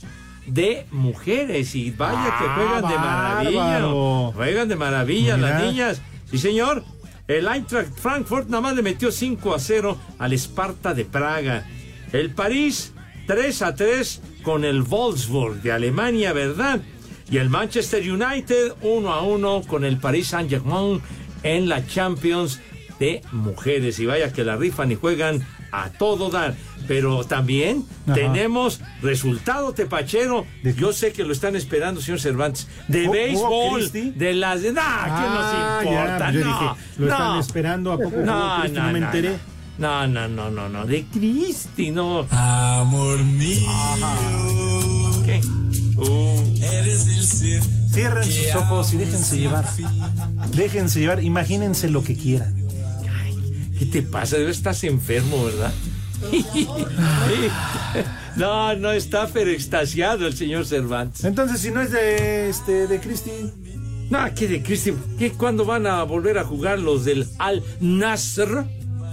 [0.46, 1.74] de mujeres.
[1.74, 4.32] Y vaya que Ah, juegan de maravilla.
[4.36, 5.50] Juegan de maravilla Mira.
[5.52, 6.02] las niñas.
[6.30, 6.84] Sí, señor.
[7.28, 11.66] El Eintracht Frankfurt nada más le metió 5 a 0 al Esparta de Praga.
[12.12, 12.94] El París
[13.26, 16.82] 3 a 3 con el Wolfsburg de Alemania, ¿verdad?
[17.30, 21.02] Y el Manchester United 1 a 1 con el Paris Saint-Germain
[21.42, 22.60] en la Champions
[23.00, 24.00] de mujeres.
[24.00, 26.56] Y vaya que la rifan y juegan a todo dar.
[26.88, 28.14] Pero también Ajá.
[28.16, 30.46] tenemos resultado tepachero.
[30.78, 32.68] Yo sé que lo están esperando, señor Cervantes.
[32.88, 33.80] De ¿Jugó- jugó béisbol.
[33.92, 34.12] Cristi?
[34.12, 34.72] De las de.
[34.74, 34.82] ¡Nah!
[34.86, 36.32] Ah, ¿Quién nos ya, importa?
[36.32, 39.36] yo no, dije, lo están esperando, ¿a poco No, no, No me no, enteré.
[39.78, 40.86] No, no, no, no, no.
[40.86, 42.26] De Cristi, no.
[42.32, 43.70] Amor mío.
[45.26, 45.42] ¿Qué?
[45.98, 46.56] Uh.
[46.62, 47.62] Eres el ser.
[47.94, 49.66] Cierren sus ojos y déjense llevar.
[50.54, 52.54] Déjense llevar, imagínense lo que quieran.
[53.80, 54.38] ¿Qué te pasa?
[54.38, 55.74] Debe estás enfermo, ¿verdad?
[58.36, 61.24] no, no está pero extasiado el señor Cervantes.
[61.24, 63.32] Entonces, si no es de este de Cristi.
[64.10, 64.94] No, ¿qué de Cristi?
[65.18, 68.66] ¿Qué cuándo van a volver a jugar los del Al Nasr?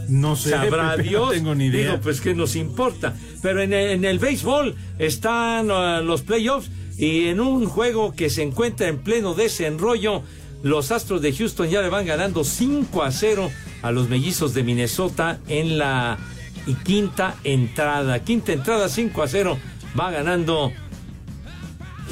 [0.09, 1.27] No sé, Sabrá Pepe, Dios.
[1.27, 1.92] no tengo ni idea.
[1.92, 3.14] Digo, pues que nos importa.
[3.40, 8.29] Pero en el, en el béisbol están uh, los playoffs y en un juego que
[8.29, 10.22] se encuentra en pleno desenrollo,
[10.62, 13.51] los Astros de Houston ya le van ganando 5 a 0
[13.83, 16.18] a los mellizos de Minnesota en la
[16.66, 18.20] y quinta entrada.
[18.20, 19.59] Quinta entrada 5 a 0
[19.98, 20.72] va ganando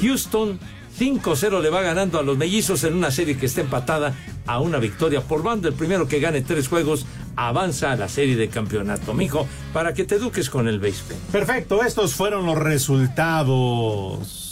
[0.01, 0.59] Houston
[0.99, 4.13] 5-0 le va ganando a los mellizos en una serie que está empatada
[4.45, 5.67] a una victoria por bando.
[5.67, 9.15] El primero que gane tres juegos avanza a la serie de campeonato.
[9.15, 11.17] Mijo, para que te eduques con el béisbol.
[11.31, 14.51] Perfecto, estos fueron los resultados.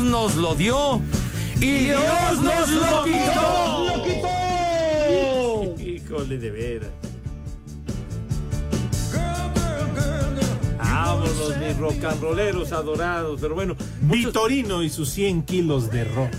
[0.00, 1.02] Dios nos lo dio
[1.56, 3.90] y Dios nos lo quitó.
[5.78, 6.88] Híjole, de veras.
[10.78, 13.42] Vámonos, mis rock and rolleros adorados.
[13.42, 16.32] Pero bueno, Vitorino y sus 100 kilos de rock.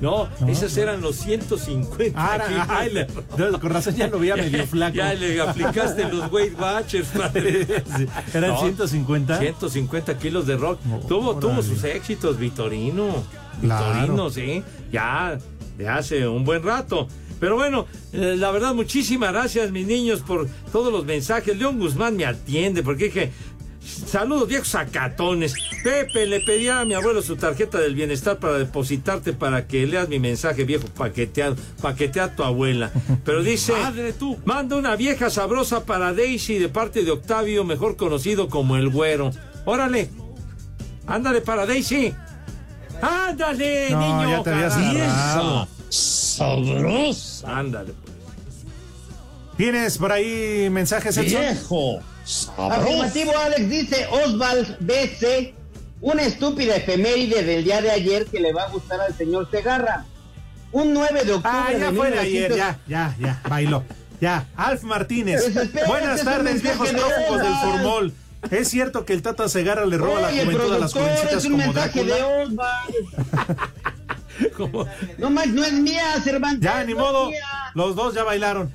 [0.00, 2.12] No, esos eran los 150.
[2.16, 3.38] Ah, de le- rock.
[3.38, 4.96] no, con razón ya lo veía medio flaco.
[4.96, 7.66] Ya le aplicaste los Weight Watchers, padre.
[7.96, 9.38] Sí, ¿Eran No, 150?
[9.38, 10.80] 150 kilos de rock.
[11.08, 13.24] tuvo, tuvo sus éxitos, Vitorino.
[13.60, 13.94] Claro.
[14.00, 14.62] Vitorino, sí.
[14.92, 15.38] Ya
[15.78, 17.08] de hace un buen rato.
[17.40, 21.56] Pero bueno, eh, la verdad, muchísimas gracias, mis niños, por todos los mensajes.
[21.58, 23.30] León Guzmán me atiende, porque dije.
[23.86, 25.54] Saludos viejos sacatones.
[25.84, 30.08] Pepe, le pedí a mi abuelo su tarjeta del bienestar para depositarte para que leas
[30.08, 31.56] mi mensaje viejo paqueteado.
[31.80, 32.90] Paquetea a tu abuela.
[33.24, 33.72] Pero dice,
[34.18, 34.36] tú.
[34.44, 39.30] manda una vieja sabrosa para Daisy de parte de Octavio, mejor conocido como el güero.
[39.64, 40.10] Órale.
[41.06, 42.12] Ándale para Daisy.
[43.00, 44.30] Ándale, No, niño.
[44.38, 45.68] ya te habías.
[45.88, 47.58] Sabrosa.
[47.58, 47.92] Ándale.
[49.56, 51.40] ¿Tienes por ahí mensajes, Edson?
[51.40, 52.00] Viejo.
[52.58, 55.54] Afirmativo, Alex dice Osvald BC,
[56.00, 60.04] una estúpida efeméride del día de ayer que le va a gustar al señor Segarra.
[60.72, 63.84] Un 9 de octubre Ah, ya de fue de ayer, 1900 ya, ya, ya, bailó.
[64.20, 65.44] Ya, Alf Martínez.
[65.52, 68.12] Pues Buenas tardes, viejos de prófugos del formol.
[68.50, 71.52] ¿Es cierto que el Tata Segarra le roba la juventud a las jovencitas es un
[71.52, 72.16] como mensaje Drácula?
[72.16, 72.94] de Osvald.
[75.18, 76.60] No más, no es mía, Cervantes.
[76.60, 77.30] Ya, ni modo.
[77.30, 77.38] mía.
[77.74, 78.70] Los dos ya bailaron.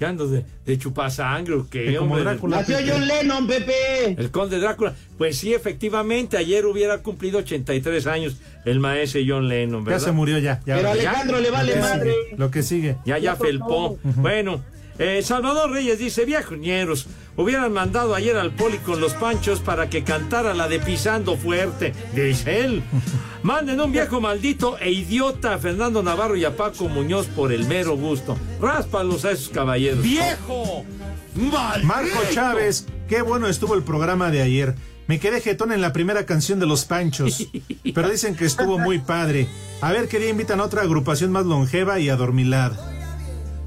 [0.00, 2.18] ¿Qué andas de, de chupasangre o qué, Que como?
[2.18, 4.16] Drácula, Nació John Lennon, Pepe.
[4.16, 4.94] El conde Drácula.
[5.20, 10.04] Pues sí, efectivamente, ayer hubiera cumplido 83 años el maestro John Lennon, Ya ¿verdad?
[10.06, 10.62] se murió ya.
[10.64, 10.92] ya Pero ya.
[10.92, 12.10] Alejandro le vale Lo madre.
[12.24, 12.96] sigue, Lo que sigue.
[13.04, 13.98] Ya, ya felpó.
[14.02, 14.64] Bueno,
[14.98, 17.06] eh, Salvador Reyes dice, viajoñeros,
[17.36, 21.92] hubieran mandado ayer al poli con los panchos para que cantara la de Pisando Fuerte,
[22.14, 22.82] dice él.
[23.42, 27.66] Manden un viejo maldito e idiota a Fernando Navarro y a Paco Muñoz por el
[27.66, 28.38] mero gusto.
[28.58, 30.02] Ráspalos a esos caballeros.
[30.02, 30.86] ¡Viejo!
[31.34, 31.86] ¡Maldito!
[31.86, 34.74] Marco Chávez, qué bueno estuvo el programa de ayer.
[35.10, 37.48] Me quedé jetón en la primera canción de Los Panchos,
[37.96, 39.48] pero dicen que estuvo muy padre.
[39.80, 42.78] A ver qué día invitan a otra agrupación más longeva y adormilada.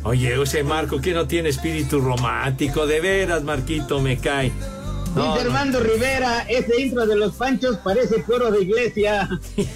[0.03, 4.53] Oye, ese Marco que no tiene espíritu romántico, de veras, Marquito, me cae.
[5.15, 5.51] No, Dice no.
[5.51, 9.27] Armando Rivera, ese intro de los panchos parece coro de iglesia.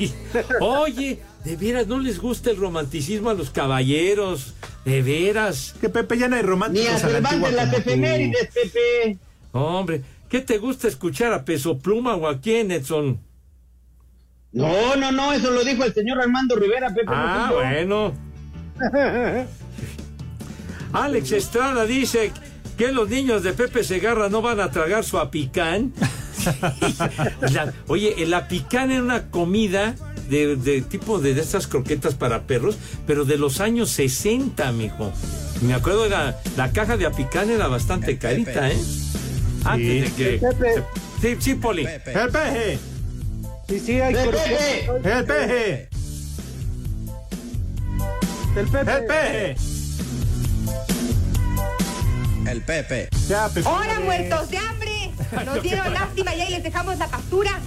[0.61, 4.53] Oye, de veras, ¿no les gusta el romanticismo a los caballeros?
[4.85, 5.75] De veras.
[5.81, 9.17] Que Pepe ya no hay Ni románticos a a la antigua las efemérides, Pepe.
[9.51, 13.19] Hombre, ¿qué te gusta escuchar a Peso Pluma o a quién, Edson?
[14.51, 17.05] No, no, no, eso lo dijo el señor Armando Rivera, Pepe.
[17.07, 18.13] Ah, bueno.
[20.93, 22.31] Alex Estrada dice
[22.77, 25.93] que los niños de Pepe Segarra no van a tragar su apicán.
[27.51, 29.95] La- oye, el apicán era una comida
[30.29, 35.11] de, de tipo de, de estas croquetas para perros, pero de los años 60, mijo.
[35.61, 38.77] Me acuerdo, era, la caja de apicán era bastante carita, ¿eh?
[39.67, 40.37] Antes de que...
[40.39, 40.83] Pepe.
[41.21, 41.85] Sí, sí, Poli.
[41.85, 42.01] ¡El
[42.31, 42.79] peje!
[43.67, 44.29] Sí, sí, hay Pepe.
[44.29, 45.05] croquetas.
[45.05, 45.89] ¡El peje!
[48.55, 48.91] El Pepe.
[48.91, 49.55] ¡El peje!
[52.49, 53.09] El Pepe.
[53.27, 53.67] Ya, Pepe.
[53.67, 55.11] ¡Hola, muertos de hambre!
[55.45, 57.59] Nos dieron lástima y ahí les dejamos la captura.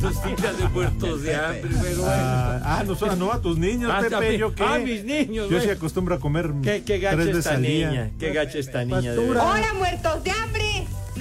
[0.00, 2.04] Tus hijas de muertos de hambre, pero bueno.
[2.06, 4.36] Ah, ah, no, son- no, a tus niños, Ah, Pepe, también.
[4.36, 4.62] ¿yo qué?
[4.64, 8.10] Ah, mis niños, Yo sí acostumbro a comer Qué, qué gacha tres veces esta niña,
[8.20, 9.14] qué gacha esta niña.
[9.14, 9.42] Pastura.
[9.44, 10.61] ¡Hola, muertos de hambre!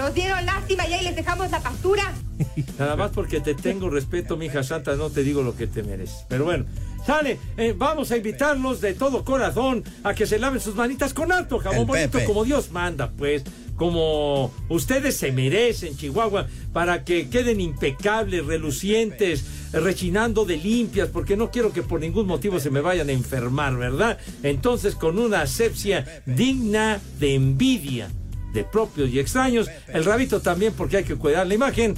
[0.02, 2.12] Nos dieron lástima y ahí les dejamos la captura.
[2.80, 5.84] Nada más porque te tengo respeto, mi hija santa, no te digo lo que te
[5.84, 6.26] mereces.
[6.28, 6.66] Pero bueno,
[7.06, 11.32] sale, eh, vamos a invitarlos de todo corazón a que se laven sus manitas con
[11.32, 12.26] alto jabón El bonito, Pepe.
[12.26, 13.44] como Dios manda, pues.
[13.76, 21.52] Como ustedes se merecen, Chihuahua, para que queden impecables, relucientes, rechinando de limpias, porque no
[21.52, 24.18] quiero que por ningún motivo se me vayan a enfermar, ¿verdad?
[24.42, 28.10] Entonces, con una asepsia digna de envidia
[28.54, 29.68] de propios y extraños.
[29.88, 31.96] El rabito también, porque hay que cuidar la imagen.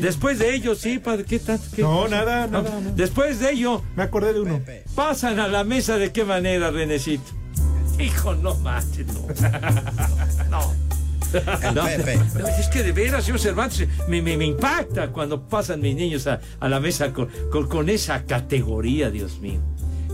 [0.00, 1.64] Después de ello, sí, padre, ¿qué tanto?
[1.74, 2.90] ¿Qué No, nada, nada, no.
[2.94, 4.60] Después de ello, Me acordé de uno.
[4.94, 7.24] pasan a la mesa de qué manera, Renecito.
[7.98, 9.20] Hijo, no manches, no.
[10.50, 10.72] no.
[11.34, 12.16] El No, Pepe.
[12.38, 16.28] no, es que de veras, señor Cervantes, me, me- me impacta cuando pasan mis niños
[16.28, 19.60] a, a la mesa con, con- con esa categoría, Dios mío.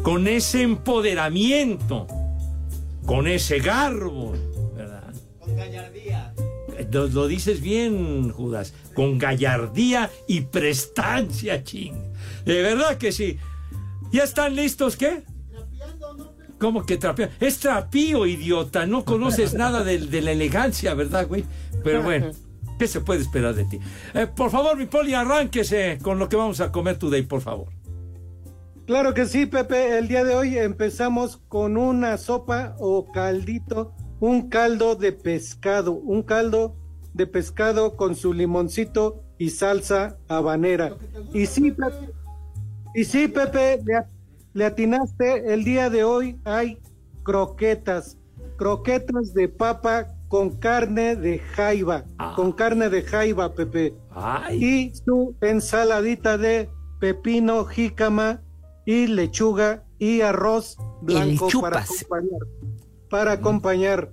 [0.03, 2.07] Con ese empoderamiento.
[3.05, 4.35] Con ese garbo.
[5.51, 6.35] Con gallardía.
[6.93, 8.73] Lo, lo dices bien, Judas.
[8.95, 11.95] Con gallardía y prestancia, ching.
[12.45, 13.37] De verdad que sí.
[14.13, 15.25] ¿Ya están listos qué?
[16.59, 17.31] ¿Cómo que trapea?
[17.41, 18.87] Es trapío, idiota.
[18.87, 21.45] No conoces nada de, de la elegancia, ¿verdad, güey?
[21.83, 22.33] Pero bueno,
[22.79, 23.81] ¿qué se puede esperar de ti?
[24.15, 27.69] Eh, por favor, mi poli, arránquese con lo que vamos a comer today, por favor.
[28.87, 29.99] Claro que sí, Pepe.
[29.99, 36.23] El día de hoy empezamos con una sopa o caldito, un caldo de pescado, un
[36.23, 36.77] caldo
[37.15, 40.97] de pescado con su limoncito y salsa habanera.
[41.33, 42.13] Y sí, Pepe,
[42.95, 44.05] y sí, Pepe, le,
[44.53, 45.53] le atinaste.
[45.53, 46.79] El día de hoy hay
[47.23, 48.19] croquetas,
[48.57, 52.05] croquetas de papa con carne de jaiba,
[52.37, 53.95] con carne de jaiba, Pepe.
[54.11, 54.65] Ay.
[54.65, 56.69] Y su ensaladita de
[57.01, 58.43] pepino, jícama
[58.85, 62.03] y lechuga y arroz blanco para chupas.
[62.03, 62.41] acompañar.
[63.11, 64.13] Para acompañar.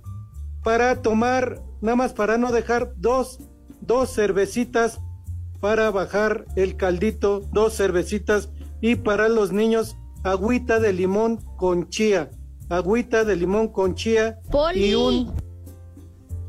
[0.62, 3.38] Para tomar, nada más para no dejar dos,
[3.80, 5.00] dos cervecitas
[5.60, 12.30] para bajar el caldito, dos cervecitas y para los niños agüita de limón con chía,
[12.68, 14.90] agüita de limón con chía Poli.
[14.90, 15.34] y un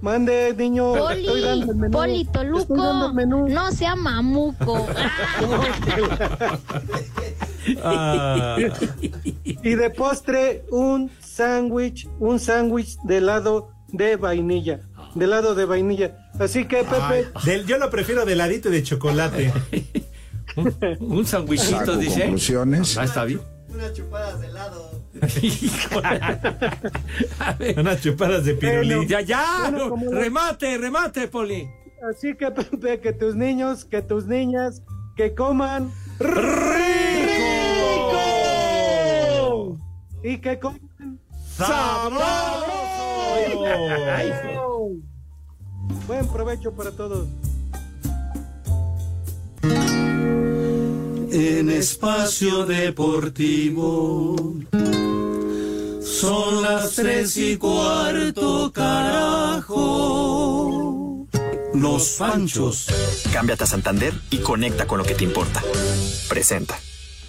[0.02, 3.48] mande niño, Poli, estoy dando el menú, Poli estoy Toluco, dando el menú.
[3.48, 4.86] no sea mamuco.
[7.84, 8.58] Ah,
[9.46, 14.80] y de postre un sándwich, un sándwich de helado de vainilla,
[15.16, 16.30] de helado de vainilla.
[16.40, 19.52] Así que Pepe, ay, del- yo lo prefiero de ladito y de chocolate.
[21.00, 22.22] Un sandwichito, Saco dice.
[22.22, 22.98] conclusiones.
[22.98, 23.42] Ah, está bien.
[23.74, 24.92] Unas chupadas de helado.
[27.78, 29.08] Unas chupadas de pirulí.
[29.08, 29.46] ya, ya.
[29.70, 31.68] Bueno, como la- remate, remate, Poli.
[32.10, 34.82] así que Pepe, que tus niños, que tus niñas,
[35.16, 35.92] que coman
[40.24, 41.20] y que coman
[41.60, 41.66] Ay,
[44.38, 44.92] sabroso.
[46.08, 47.28] Buen provecho para todos.
[51.32, 54.36] En espacio deportivo
[56.02, 60.10] son las tres y cuarto, carajo.
[61.74, 62.88] Los Panchos.
[63.32, 65.62] Cámbiate a Santander y conecta con lo que te importa.
[66.28, 66.80] Presenta.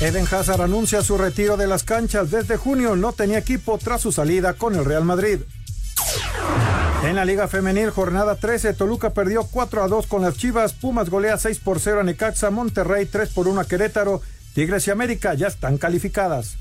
[0.00, 2.96] Eden Hazard anuncia su retiro de las canchas desde junio.
[2.96, 5.38] No tenía equipo tras su salida con el Real Madrid.
[7.04, 11.10] En la Liga Femenil, jornada 13, Toluca perdió 4 a 2 con las Chivas, Pumas
[11.10, 14.20] golea 6 por 0 a Necaxa, Monterrey 3 por 1 a Querétaro,
[14.54, 16.56] Tigres y América ya están calificadas.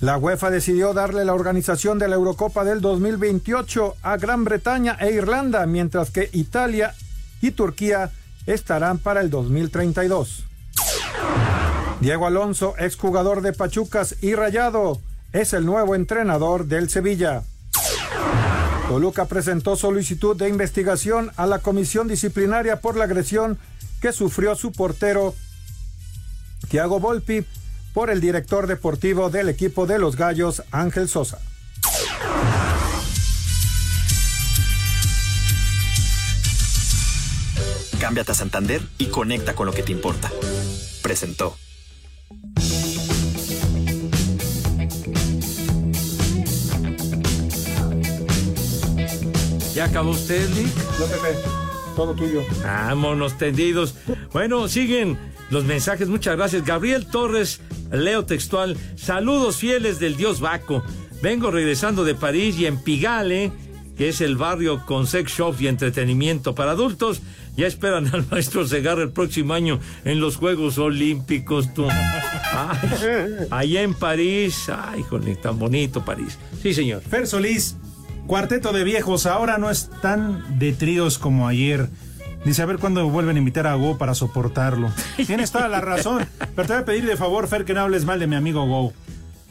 [0.00, 5.12] La UEFA decidió darle la organización de la Eurocopa del 2028 a Gran Bretaña e
[5.12, 6.94] Irlanda, mientras que Italia
[7.40, 8.10] y Turquía
[8.46, 10.44] estarán para el 2032.
[12.00, 15.00] Diego Alonso, exjugador de Pachucas y Rayado,
[15.32, 17.42] es el nuevo entrenador del Sevilla.
[18.88, 23.58] Toluca presentó solicitud de investigación a la comisión disciplinaria por la agresión
[24.00, 25.34] que sufrió su portero
[26.68, 27.46] Thiago Volpi
[27.94, 31.38] por el director deportivo del equipo de los Gallos, Ángel Sosa.
[37.98, 40.30] Cámbiate a Santander y conecta con lo que te importa.
[41.04, 41.54] Presentó.
[49.74, 50.74] ¿Ya acabó usted, Lick?
[50.98, 51.38] No, Pepe.
[51.94, 52.42] Todo tuyo.
[52.62, 53.94] Vámonos tendidos.
[54.32, 55.18] Bueno, siguen
[55.50, 56.08] los mensajes.
[56.08, 56.64] Muchas gracias.
[56.64, 57.60] Gabriel Torres,
[57.92, 58.78] leo textual.
[58.96, 60.82] Saludos fieles del dios Baco.
[61.20, 63.52] Vengo regresando de París y en Pigale,
[63.98, 67.20] que es el barrio con sex shop y entretenimiento para adultos,
[67.56, 71.72] ya esperan al maestro Segarra el próximo año en los Juegos Olímpicos.
[71.74, 71.86] Tú.
[73.50, 74.68] Allá en París.
[74.68, 76.38] Ay, jole, tan bonito París.
[76.62, 77.02] Sí, señor.
[77.02, 77.76] Fer Solís,
[78.26, 80.74] cuarteto de viejos, ahora no están de
[81.20, 81.88] como ayer.
[82.44, 84.92] Dice, a ver cuándo vuelven a invitar a Go para soportarlo.
[85.26, 88.04] Tienes toda la razón, pero te voy a pedir de favor, Fer, que no hables
[88.04, 88.92] mal de mi amigo Go.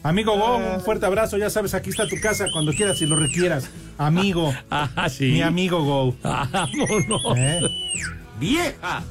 [0.04, 3.16] Amigo Go, un fuerte abrazo, ya sabes, aquí está tu casa cuando quieras y lo
[3.16, 3.70] requieras.
[3.96, 4.52] Amigo.
[4.70, 5.30] Ah, sí.
[5.32, 6.14] Mi amigo Go.
[6.22, 7.22] Vámonos.
[7.38, 7.60] ¿Eh?
[8.38, 9.02] ¡Vieja!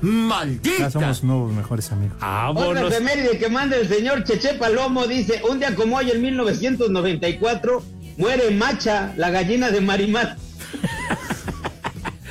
[0.00, 0.78] ¡Maldita!
[0.78, 2.16] Ya somos nuevos mejores amigos.
[2.54, 7.82] Otra efeméride que manda el señor Cheche Palomo dice, un día como hoy en 1994
[8.16, 10.36] muere Macha, la gallina de Marimar.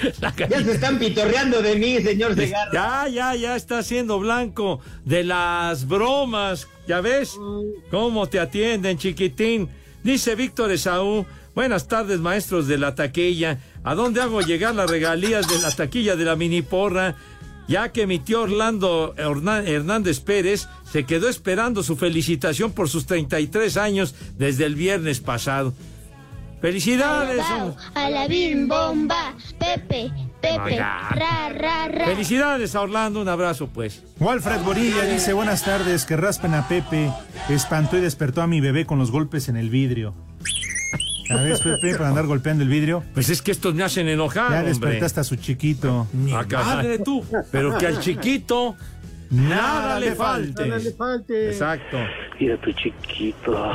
[0.49, 2.71] Ya se están pitorreando de mí, señor Segarra.
[2.73, 6.67] Ya, ya, ya está siendo blanco de las bromas.
[6.87, 7.37] ¿Ya ves?
[7.91, 9.69] ¿Cómo te atienden, chiquitín?
[10.03, 11.25] Dice Víctor Esaú.
[11.55, 13.59] Buenas tardes, maestros de la taquilla.
[13.83, 17.15] ¿A dónde hago llegar las regalías de la taquilla de la mini porra?
[17.67, 23.05] Ya que mi tío Orlando Herná- Hernández Pérez se quedó esperando su felicitación por sus
[23.07, 25.73] 33 años desde el viernes pasado.
[26.61, 27.43] ¡Felicidades!
[27.93, 32.05] A la bim bomba, Pepe, Pepe, ra, ra, ra.
[32.05, 34.03] Felicidades a Orlando, un abrazo pues.
[34.19, 37.11] Walfred Borilla dice, buenas tardes, que raspen a Pepe.
[37.49, 40.15] Espantó y despertó a mi bebé con los golpes en el vidrio.
[41.27, 43.03] ¿Sabes, Pepe, para andar golpeando el vidrio?
[43.13, 44.69] Pues es que estos me hacen enojar, Ya hombre.
[44.69, 46.07] despertaste a su chiquito.
[46.33, 46.99] Ah, caray.
[47.03, 47.23] tú.
[47.51, 48.75] Pero que al chiquito
[49.29, 50.65] nada le falte.
[50.67, 51.49] Nada le falte.
[51.49, 51.97] Exacto.
[52.39, 53.71] Mira tu chiquito.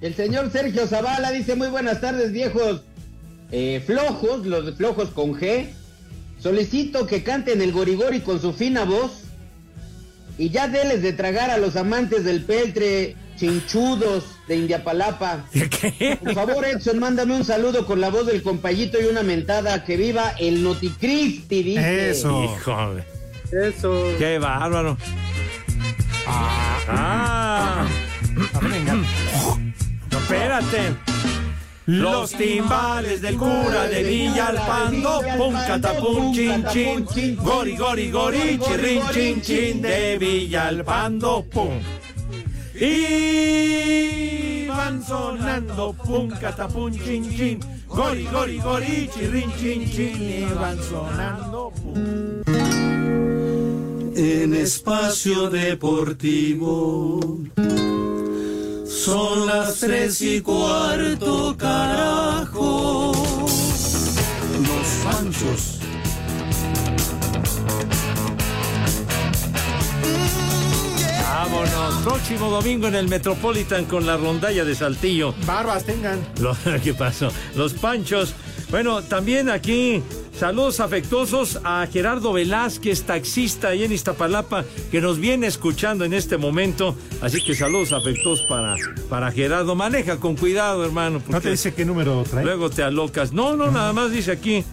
[0.00, 2.82] El señor Sergio Zavala dice muy buenas tardes viejos
[3.52, 5.68] eh, flojos, los de flojos con G.
[6.38, 9.24] Solicito que canten el gorigori con su fina voz
[10.38, 15.44] y ya deles de tragar a los amantes del peltre chinchudos de Indiapalapa.
[16.20, 19.98] Por favor Edson, mándame un saludo con la voz del compayito y una mentada que
[19.98, 22.12] viva el Noticristi, dice.
[22.12, 23.04] Híjole.
[23.52, 24.14] Eso.
[24.18, 24.96] Qué bárbaro.
[26.26, 27.86] Ah.
[30.10, 30.96] No, espérate.
[31.86, 37.04] Los timbales del cura de Villalpando, pum catapum chin chin,
[37.36, 41.80] gori gori gori, chirrin chin chin de Villalpando, pum.
[42.74, 50.78] Y van sonando, pum catapum chin chin, gori gori gori, chirrin chin chin, y van
[50.80, 52.42] sonando, pum.
[54.14, 57.18] En espacio deportivo
[59.10, 63.12] son las tres y cuarto, carajo.
[64.62, 65.78] Los Panchos.
[71.22, 71.94] Vámonos.
[72.04, 75.34] Próximo domingo en el Metropolitan con la rondalla de Saltillo.
[75.46, 76.18] Barbas tengan.
[76.40, 77.30] Lo- ¿Qué pasó?
[77.54, 78.34] Los panchos.
[78.70, 80.02] Bueno, también aquí
[80.40, 86.38] saludos afectuosos a Gerardo Velázquez, taxista ahí en Iztapalapa, que nos viene escuchando en este
[86.38, 86.96] momento.
[87.20, 88.74] Así que saludos afectuosos para,
[89.10, 89.74] para Gerardo.
[89.74, 91.20] Maneja con cuidado, hermano.
[91.28, 92.42] ¿No te dice qué número trae?
[92.42, 93.34] Luego te alocas.
[93.34, 94.64] No, no, nada más dice aquí.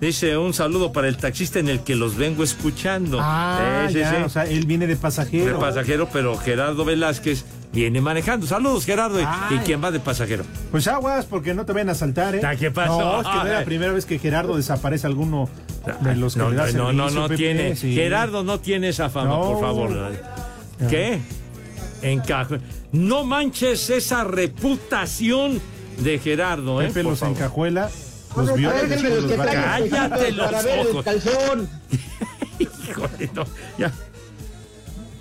[0.00, 3.18] Dice un saludo para el taxista en el que los vengo escuchando.
[3.20, 4.22] Ah, Sí, sí, ya, sí.
[4.24, 5.60] o sea, él viene de de pasajero.
[5.60, 8.46] pasajero, pero Gerardo Velázquez viene manejando.
[8.46, 9.18] Saludos, Gerardo.
[9.20, 9.60] ¿Y- ¿Y Ay.
[9.64, 10.44] quién va de pasajero?
[10.70, 12.40] Pues aguas, porque no te vayan a saltar, ¿eh?
[12.44, 12.98] Ah, ¿qué pasó?
[13.00, 15.48] No, es que no es la primera vez que Gerardo desaparece alguno
[16.02, 17.74] de los que No, le da no, no, no tiene.
[17.76, 17.94] sí.
[17.94, 19.42] Gerardo no tiene esa fama, No.
[19.42, 20.12] por favor.
[20.88, 21.20] ¿Qué?
[22.02, 22.56] Encajo.
[22.92, 25.60] No manches esa reputación
[25.98, 26.88] de Gerardo, ¿eh?
[26.88, 27.36] Pepe los favor.
[27.36, 27.90] encajuela,
[28.36, 29.46] los viola Déjenme después los.
[29.46, 31.04] Cállate los para ver el ojos.
[31.04, 31.68] calzón.
[32.58, 33.44] Híjole, no,
[33.78, 33.92] ya.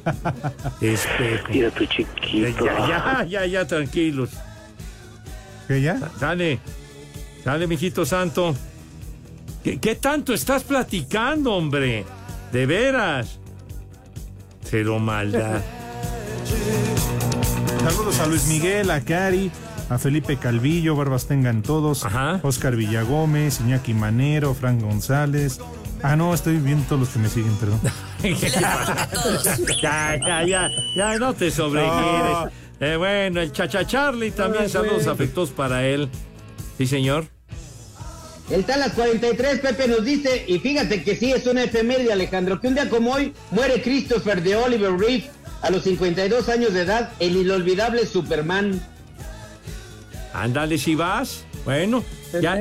[0.82, 1.48] Espejo.
[1.50, 2.66] Mira tu chiquito.
[2.66, 4.30] Ya, ya, ya, ya, tranquilos.
[5.68, 6.00] ¿Qué ya?
[6.20, 6.60] Sale,
[7.44, 8.56] sale, mijito santo.
[9.64, 12.06] ¿Qué, qué tanto estás platicando, hombre?
[12.52, 13.40] De veras.
[14.64, 15.62] Cero maldad.
[17.84, 19.50] Saludos a Luis Miguel, a Cari,
[19.90, 22.06] a Felipe Calvillo, barbas tengan todos,
[22.44, 25.60] Oscar Villagómez, Iñaki Manero, Frank González.
[26.04, 27.80] Ah, no, estoy viendo todos los que me siguen, perdón.
[29.82, 32.52] ya, ya, ya, ya, no te sobregires.
[32.80, 35.10] Eh, bueno, el Chacha Charlie también, Ay, saludos güey.
[35.14, 36.10] afectuosos para él.
[36.78, 37.28] Sí, señor.
[38.50, 42.68] El Talas 43, Pepe nos dice, y fíjate que sí es una efeméride, Alejandro, que
[42.68, 45.26] un día como hoy muere Christopher de Oliver Reef
[45.62, 48.82] a los 52 años de edad, el inolvidable Superman.
[50.34, 51.46] Ándale si vas.
[51.64, 52.04] Bueno,
[52.42, 52.58] ya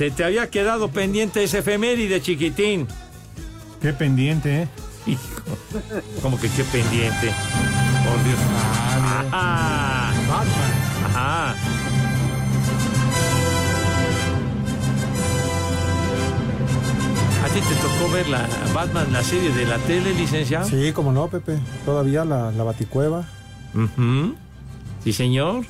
[0.00, 2.88] se te había quedado pendiente ese efeméride, chiquitín.
[3.82, 4.68] Qué pendiente, ¿eh?
[5.06, 5.20] Hijo,
[6.22, 7.26] ¿Cómo que qué pendiente?
[8.06, 8.38] Por Dios.
[9.30, 10.10] Ah,
[11.04, 11.54] Ajá.
[17.44, 20.66] ¿A ti te tocó ver la Batman, la serie de la tele, licenciado?
[20.68, 21.58] Sí, como no, Pepe.
[21.84, 23.24] Todavía la, la Baticueva.
[23.74, 24.34] Ujú.
[25.02, 25.64] Sí, señor.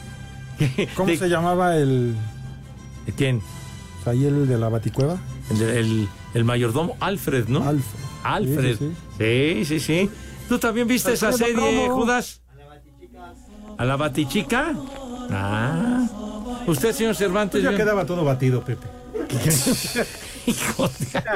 [0.96, 2.14] ¿Cómo ¿De- se llamaba el.
[3.06, 3.40] ¿De quién?
[4.06, 5.18] Ahí el de la Baticueva?
[5.50, 7.66] El, el- el mayordomo Alfred, ¿no?
[7.68, 8.00] Alfred.
[8.22, 8.76] Alfred.
[8.78, 10.10] Sí, Sí, sí, sí.
[10.48, 11.88] ¿Tú también viste esa serie.
[11.88, 12.40] Judas?
[13.78, 14.74] ¿A la Batichica?
[15.30, 16.06] Ah.
[16.66, 17.62] ¿Usted, señor Cervantes?
[17.62, 18.86] Pues ya quedaba todo batido, Pepe.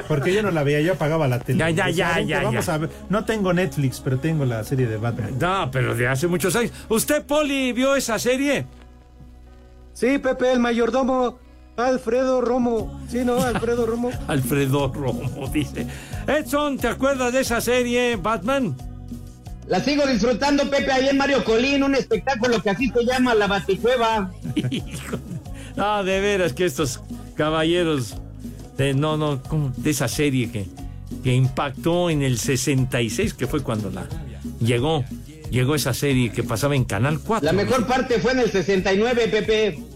[0.08, 1.58] Porque yo no la veía, yo apagaba la tele.
[1.58, 2.74] Ya, ya, ya, "Vente, ya, Vamos ya.
[2.74, 2.90] a ver.
[3.08, 5.38] No tengo Netflix, pero tengo la serie de Batman.
[5.38, 6.72] No, pero de hace muchos años.
[6.88, 8.66] ¿Usted, Poli, vio esa serie?
[9.92, 11.38] Sí, Pepe, el mayordomo
[11.76, 13.00] Alfredo Romo.
[13.08, 13.42] Sí, ¿no?
[13.42, 14.10] Alfredo Romo.
[14.28, 15.86] Alfredo Romo, dice.
[16.26, 18.76] Edson, ¿te acuerdas de esa serie, Batman?
[19.66, 23.46] La sigo disfrutando, Pepe, ahí en Mario Colín, un espectáculo que así se llama La
[23.46, 24.30] Baticueva.
[25.76, 27.00] No, de veras que estos
[27.34, 28.14] caballeros
[28.76, 29.72] de, no, no, ¿cómo?
[29.76, 30.66] de esa serie que,
[31.24, 34.06] que impactó en el 66, que fue cuando la
[34.60, 35.04] llegó,
[35.50, 37.44] llegó esa serie que pasaba en Canal 4.
[37.44, 39.93] La mejor parte fue en el 69, Pepe.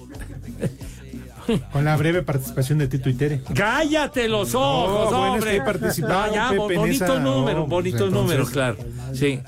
[1.73, 3.43] Con la breve participación de Tito y Tere.
[3.55, 5.53] ¡Cállate los ojos, No, bueno, es hombre!
[5.53, 8.77] que participaron, No, ya, Pepe, bonito esa- número, no, bonito pues, número, entonces- claro.
[9.15, 9.41] Sí.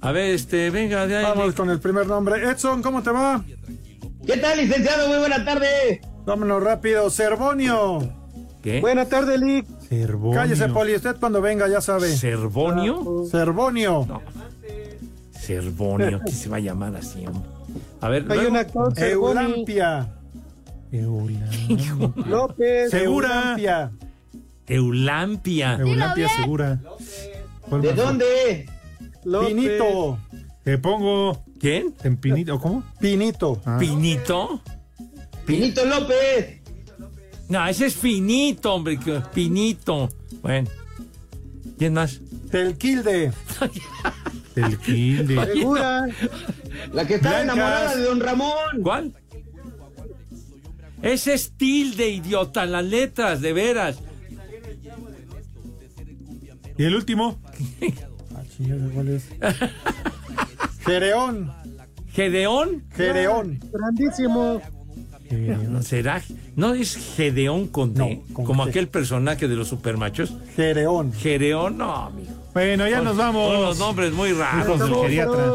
[0.00, 1.24] A ver, este, venga, de ahí.
[1.24, 2.42] Vamos con el primer nombre.
[2.48, 3.42] Edson, ¿cómo te va?
[4.26, 5.08] ¿Qué tal, licenciado?
[5.08, 6.00] Muy buena tarde.
[6.26, 7.08] Vámonos rápido.
[7.10, 8.00] Cervonio.
[8.62, 8.80] ¿Qué?
[8.80, 9.66] Buena tarde, Lick.
[9.88, 10.38] Cervonio.
[10.38, 10.94] Cállese, Poli.
[10.94, 12.14] Usted cuando venga ya sabe.
[12.14, 13.24] ¿Cervonio?
[13.30, 14.06] Cervonio.
[15.32, 17.48] Cervonio, que se va a llamar así, hombre.
[18.00, 18.50] A ver, Hay luego.
[18.50, 19.64] un actor, Cervoni.
[20.92, 21.94] Eulampia.
[22.26, 22.90] López.
[22.90, 23.28] Segura.
[23.56, 23.90] Eulampia.
[24.66, 25.74] Eulampia.
[25.80, 26.78] Eulampia Segura.
[27.68, 28.68] ¿Cuál ¿De dónde?
[29.24, 29.48] López.
[29.54, 30.18] Pinito.
[30.64, 31.94] Te pongo ¿Quién?
[32.04, 32.84] en Pinito, ¿cómo?
[33.00, 33.60] Pinito.
[33.64, 33.76] Ah.
[33.80, 34.60] ¿Pinito?
[35.46, 36.60] Pinito López.
[37.48, 38.98] No, ese es finito, hombre.
[38.98, 40.08] que- Pinito.
[40.42, 40.68] Bueno.
[41.78, 42.20] ¿Quién más?
[42.50, 43.32] Telquilde.
[44.56, 45.46] El Kilde.
[45.54, 46.06] Segura.
[46.92, 47.44] La que está Blancas.
[47.44, 48.82] enamorada de don Ramón.
[48.82, 49.14] ¿Cuál?
[51.02, 53.98] Ese es tilde, idiota, las letras, de veras.
[56.76, 57.38] ¿Y el último?
[58.36, 59.24] Ah, chingada, ¿cuál es?
[60.84, 61.52] Gereón.
[62.12, 62.84] ¿Gedeón?
[62.94, 63.60] Gereón.
[63.72, 64.60] Grandísimo.
[65.68, 66.22] ¿No será?
[66.56, 68.22] ¿No es Gedeón con D?
[68.28, 68.68] No, con como G.
[68.70, 70.34] aquel personaje de los supermachos.
[70.56, 71.12] Gereón.
[71.12, 72.30] Gedeón, no, amigo.
[72.54, 73.52] Bueno, ya nos Son vamos.
[73.60, 74.66] los nombres muy raros.
[74.66, 75.52] Hijos del geriatra.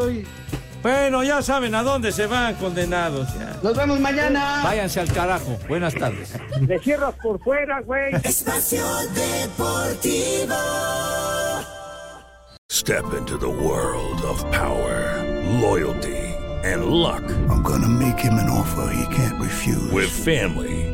[0.84, 3.26] Bueno, ya saben a dónde se van condenados.
[3.38, 3.56] ya.
[3.62, 4.60] Nos vemos mañana.
[4.62, 5.58] Váyanse al carajo.
[5.66, 6.34] Buenas tardes.
[6.60, 8.14] Le cierras por fuera, güey.
[8.22, 10.54] Espacio Deportivo.
[12.70, 15.22] Step into the world of power,
[15.58, 16.18] loyalty,
[16.64, 17.22] and luck.
[17.48, 19.90] I'm gonna make him an offer he can't refuse.
[19.90, 20.93] With family,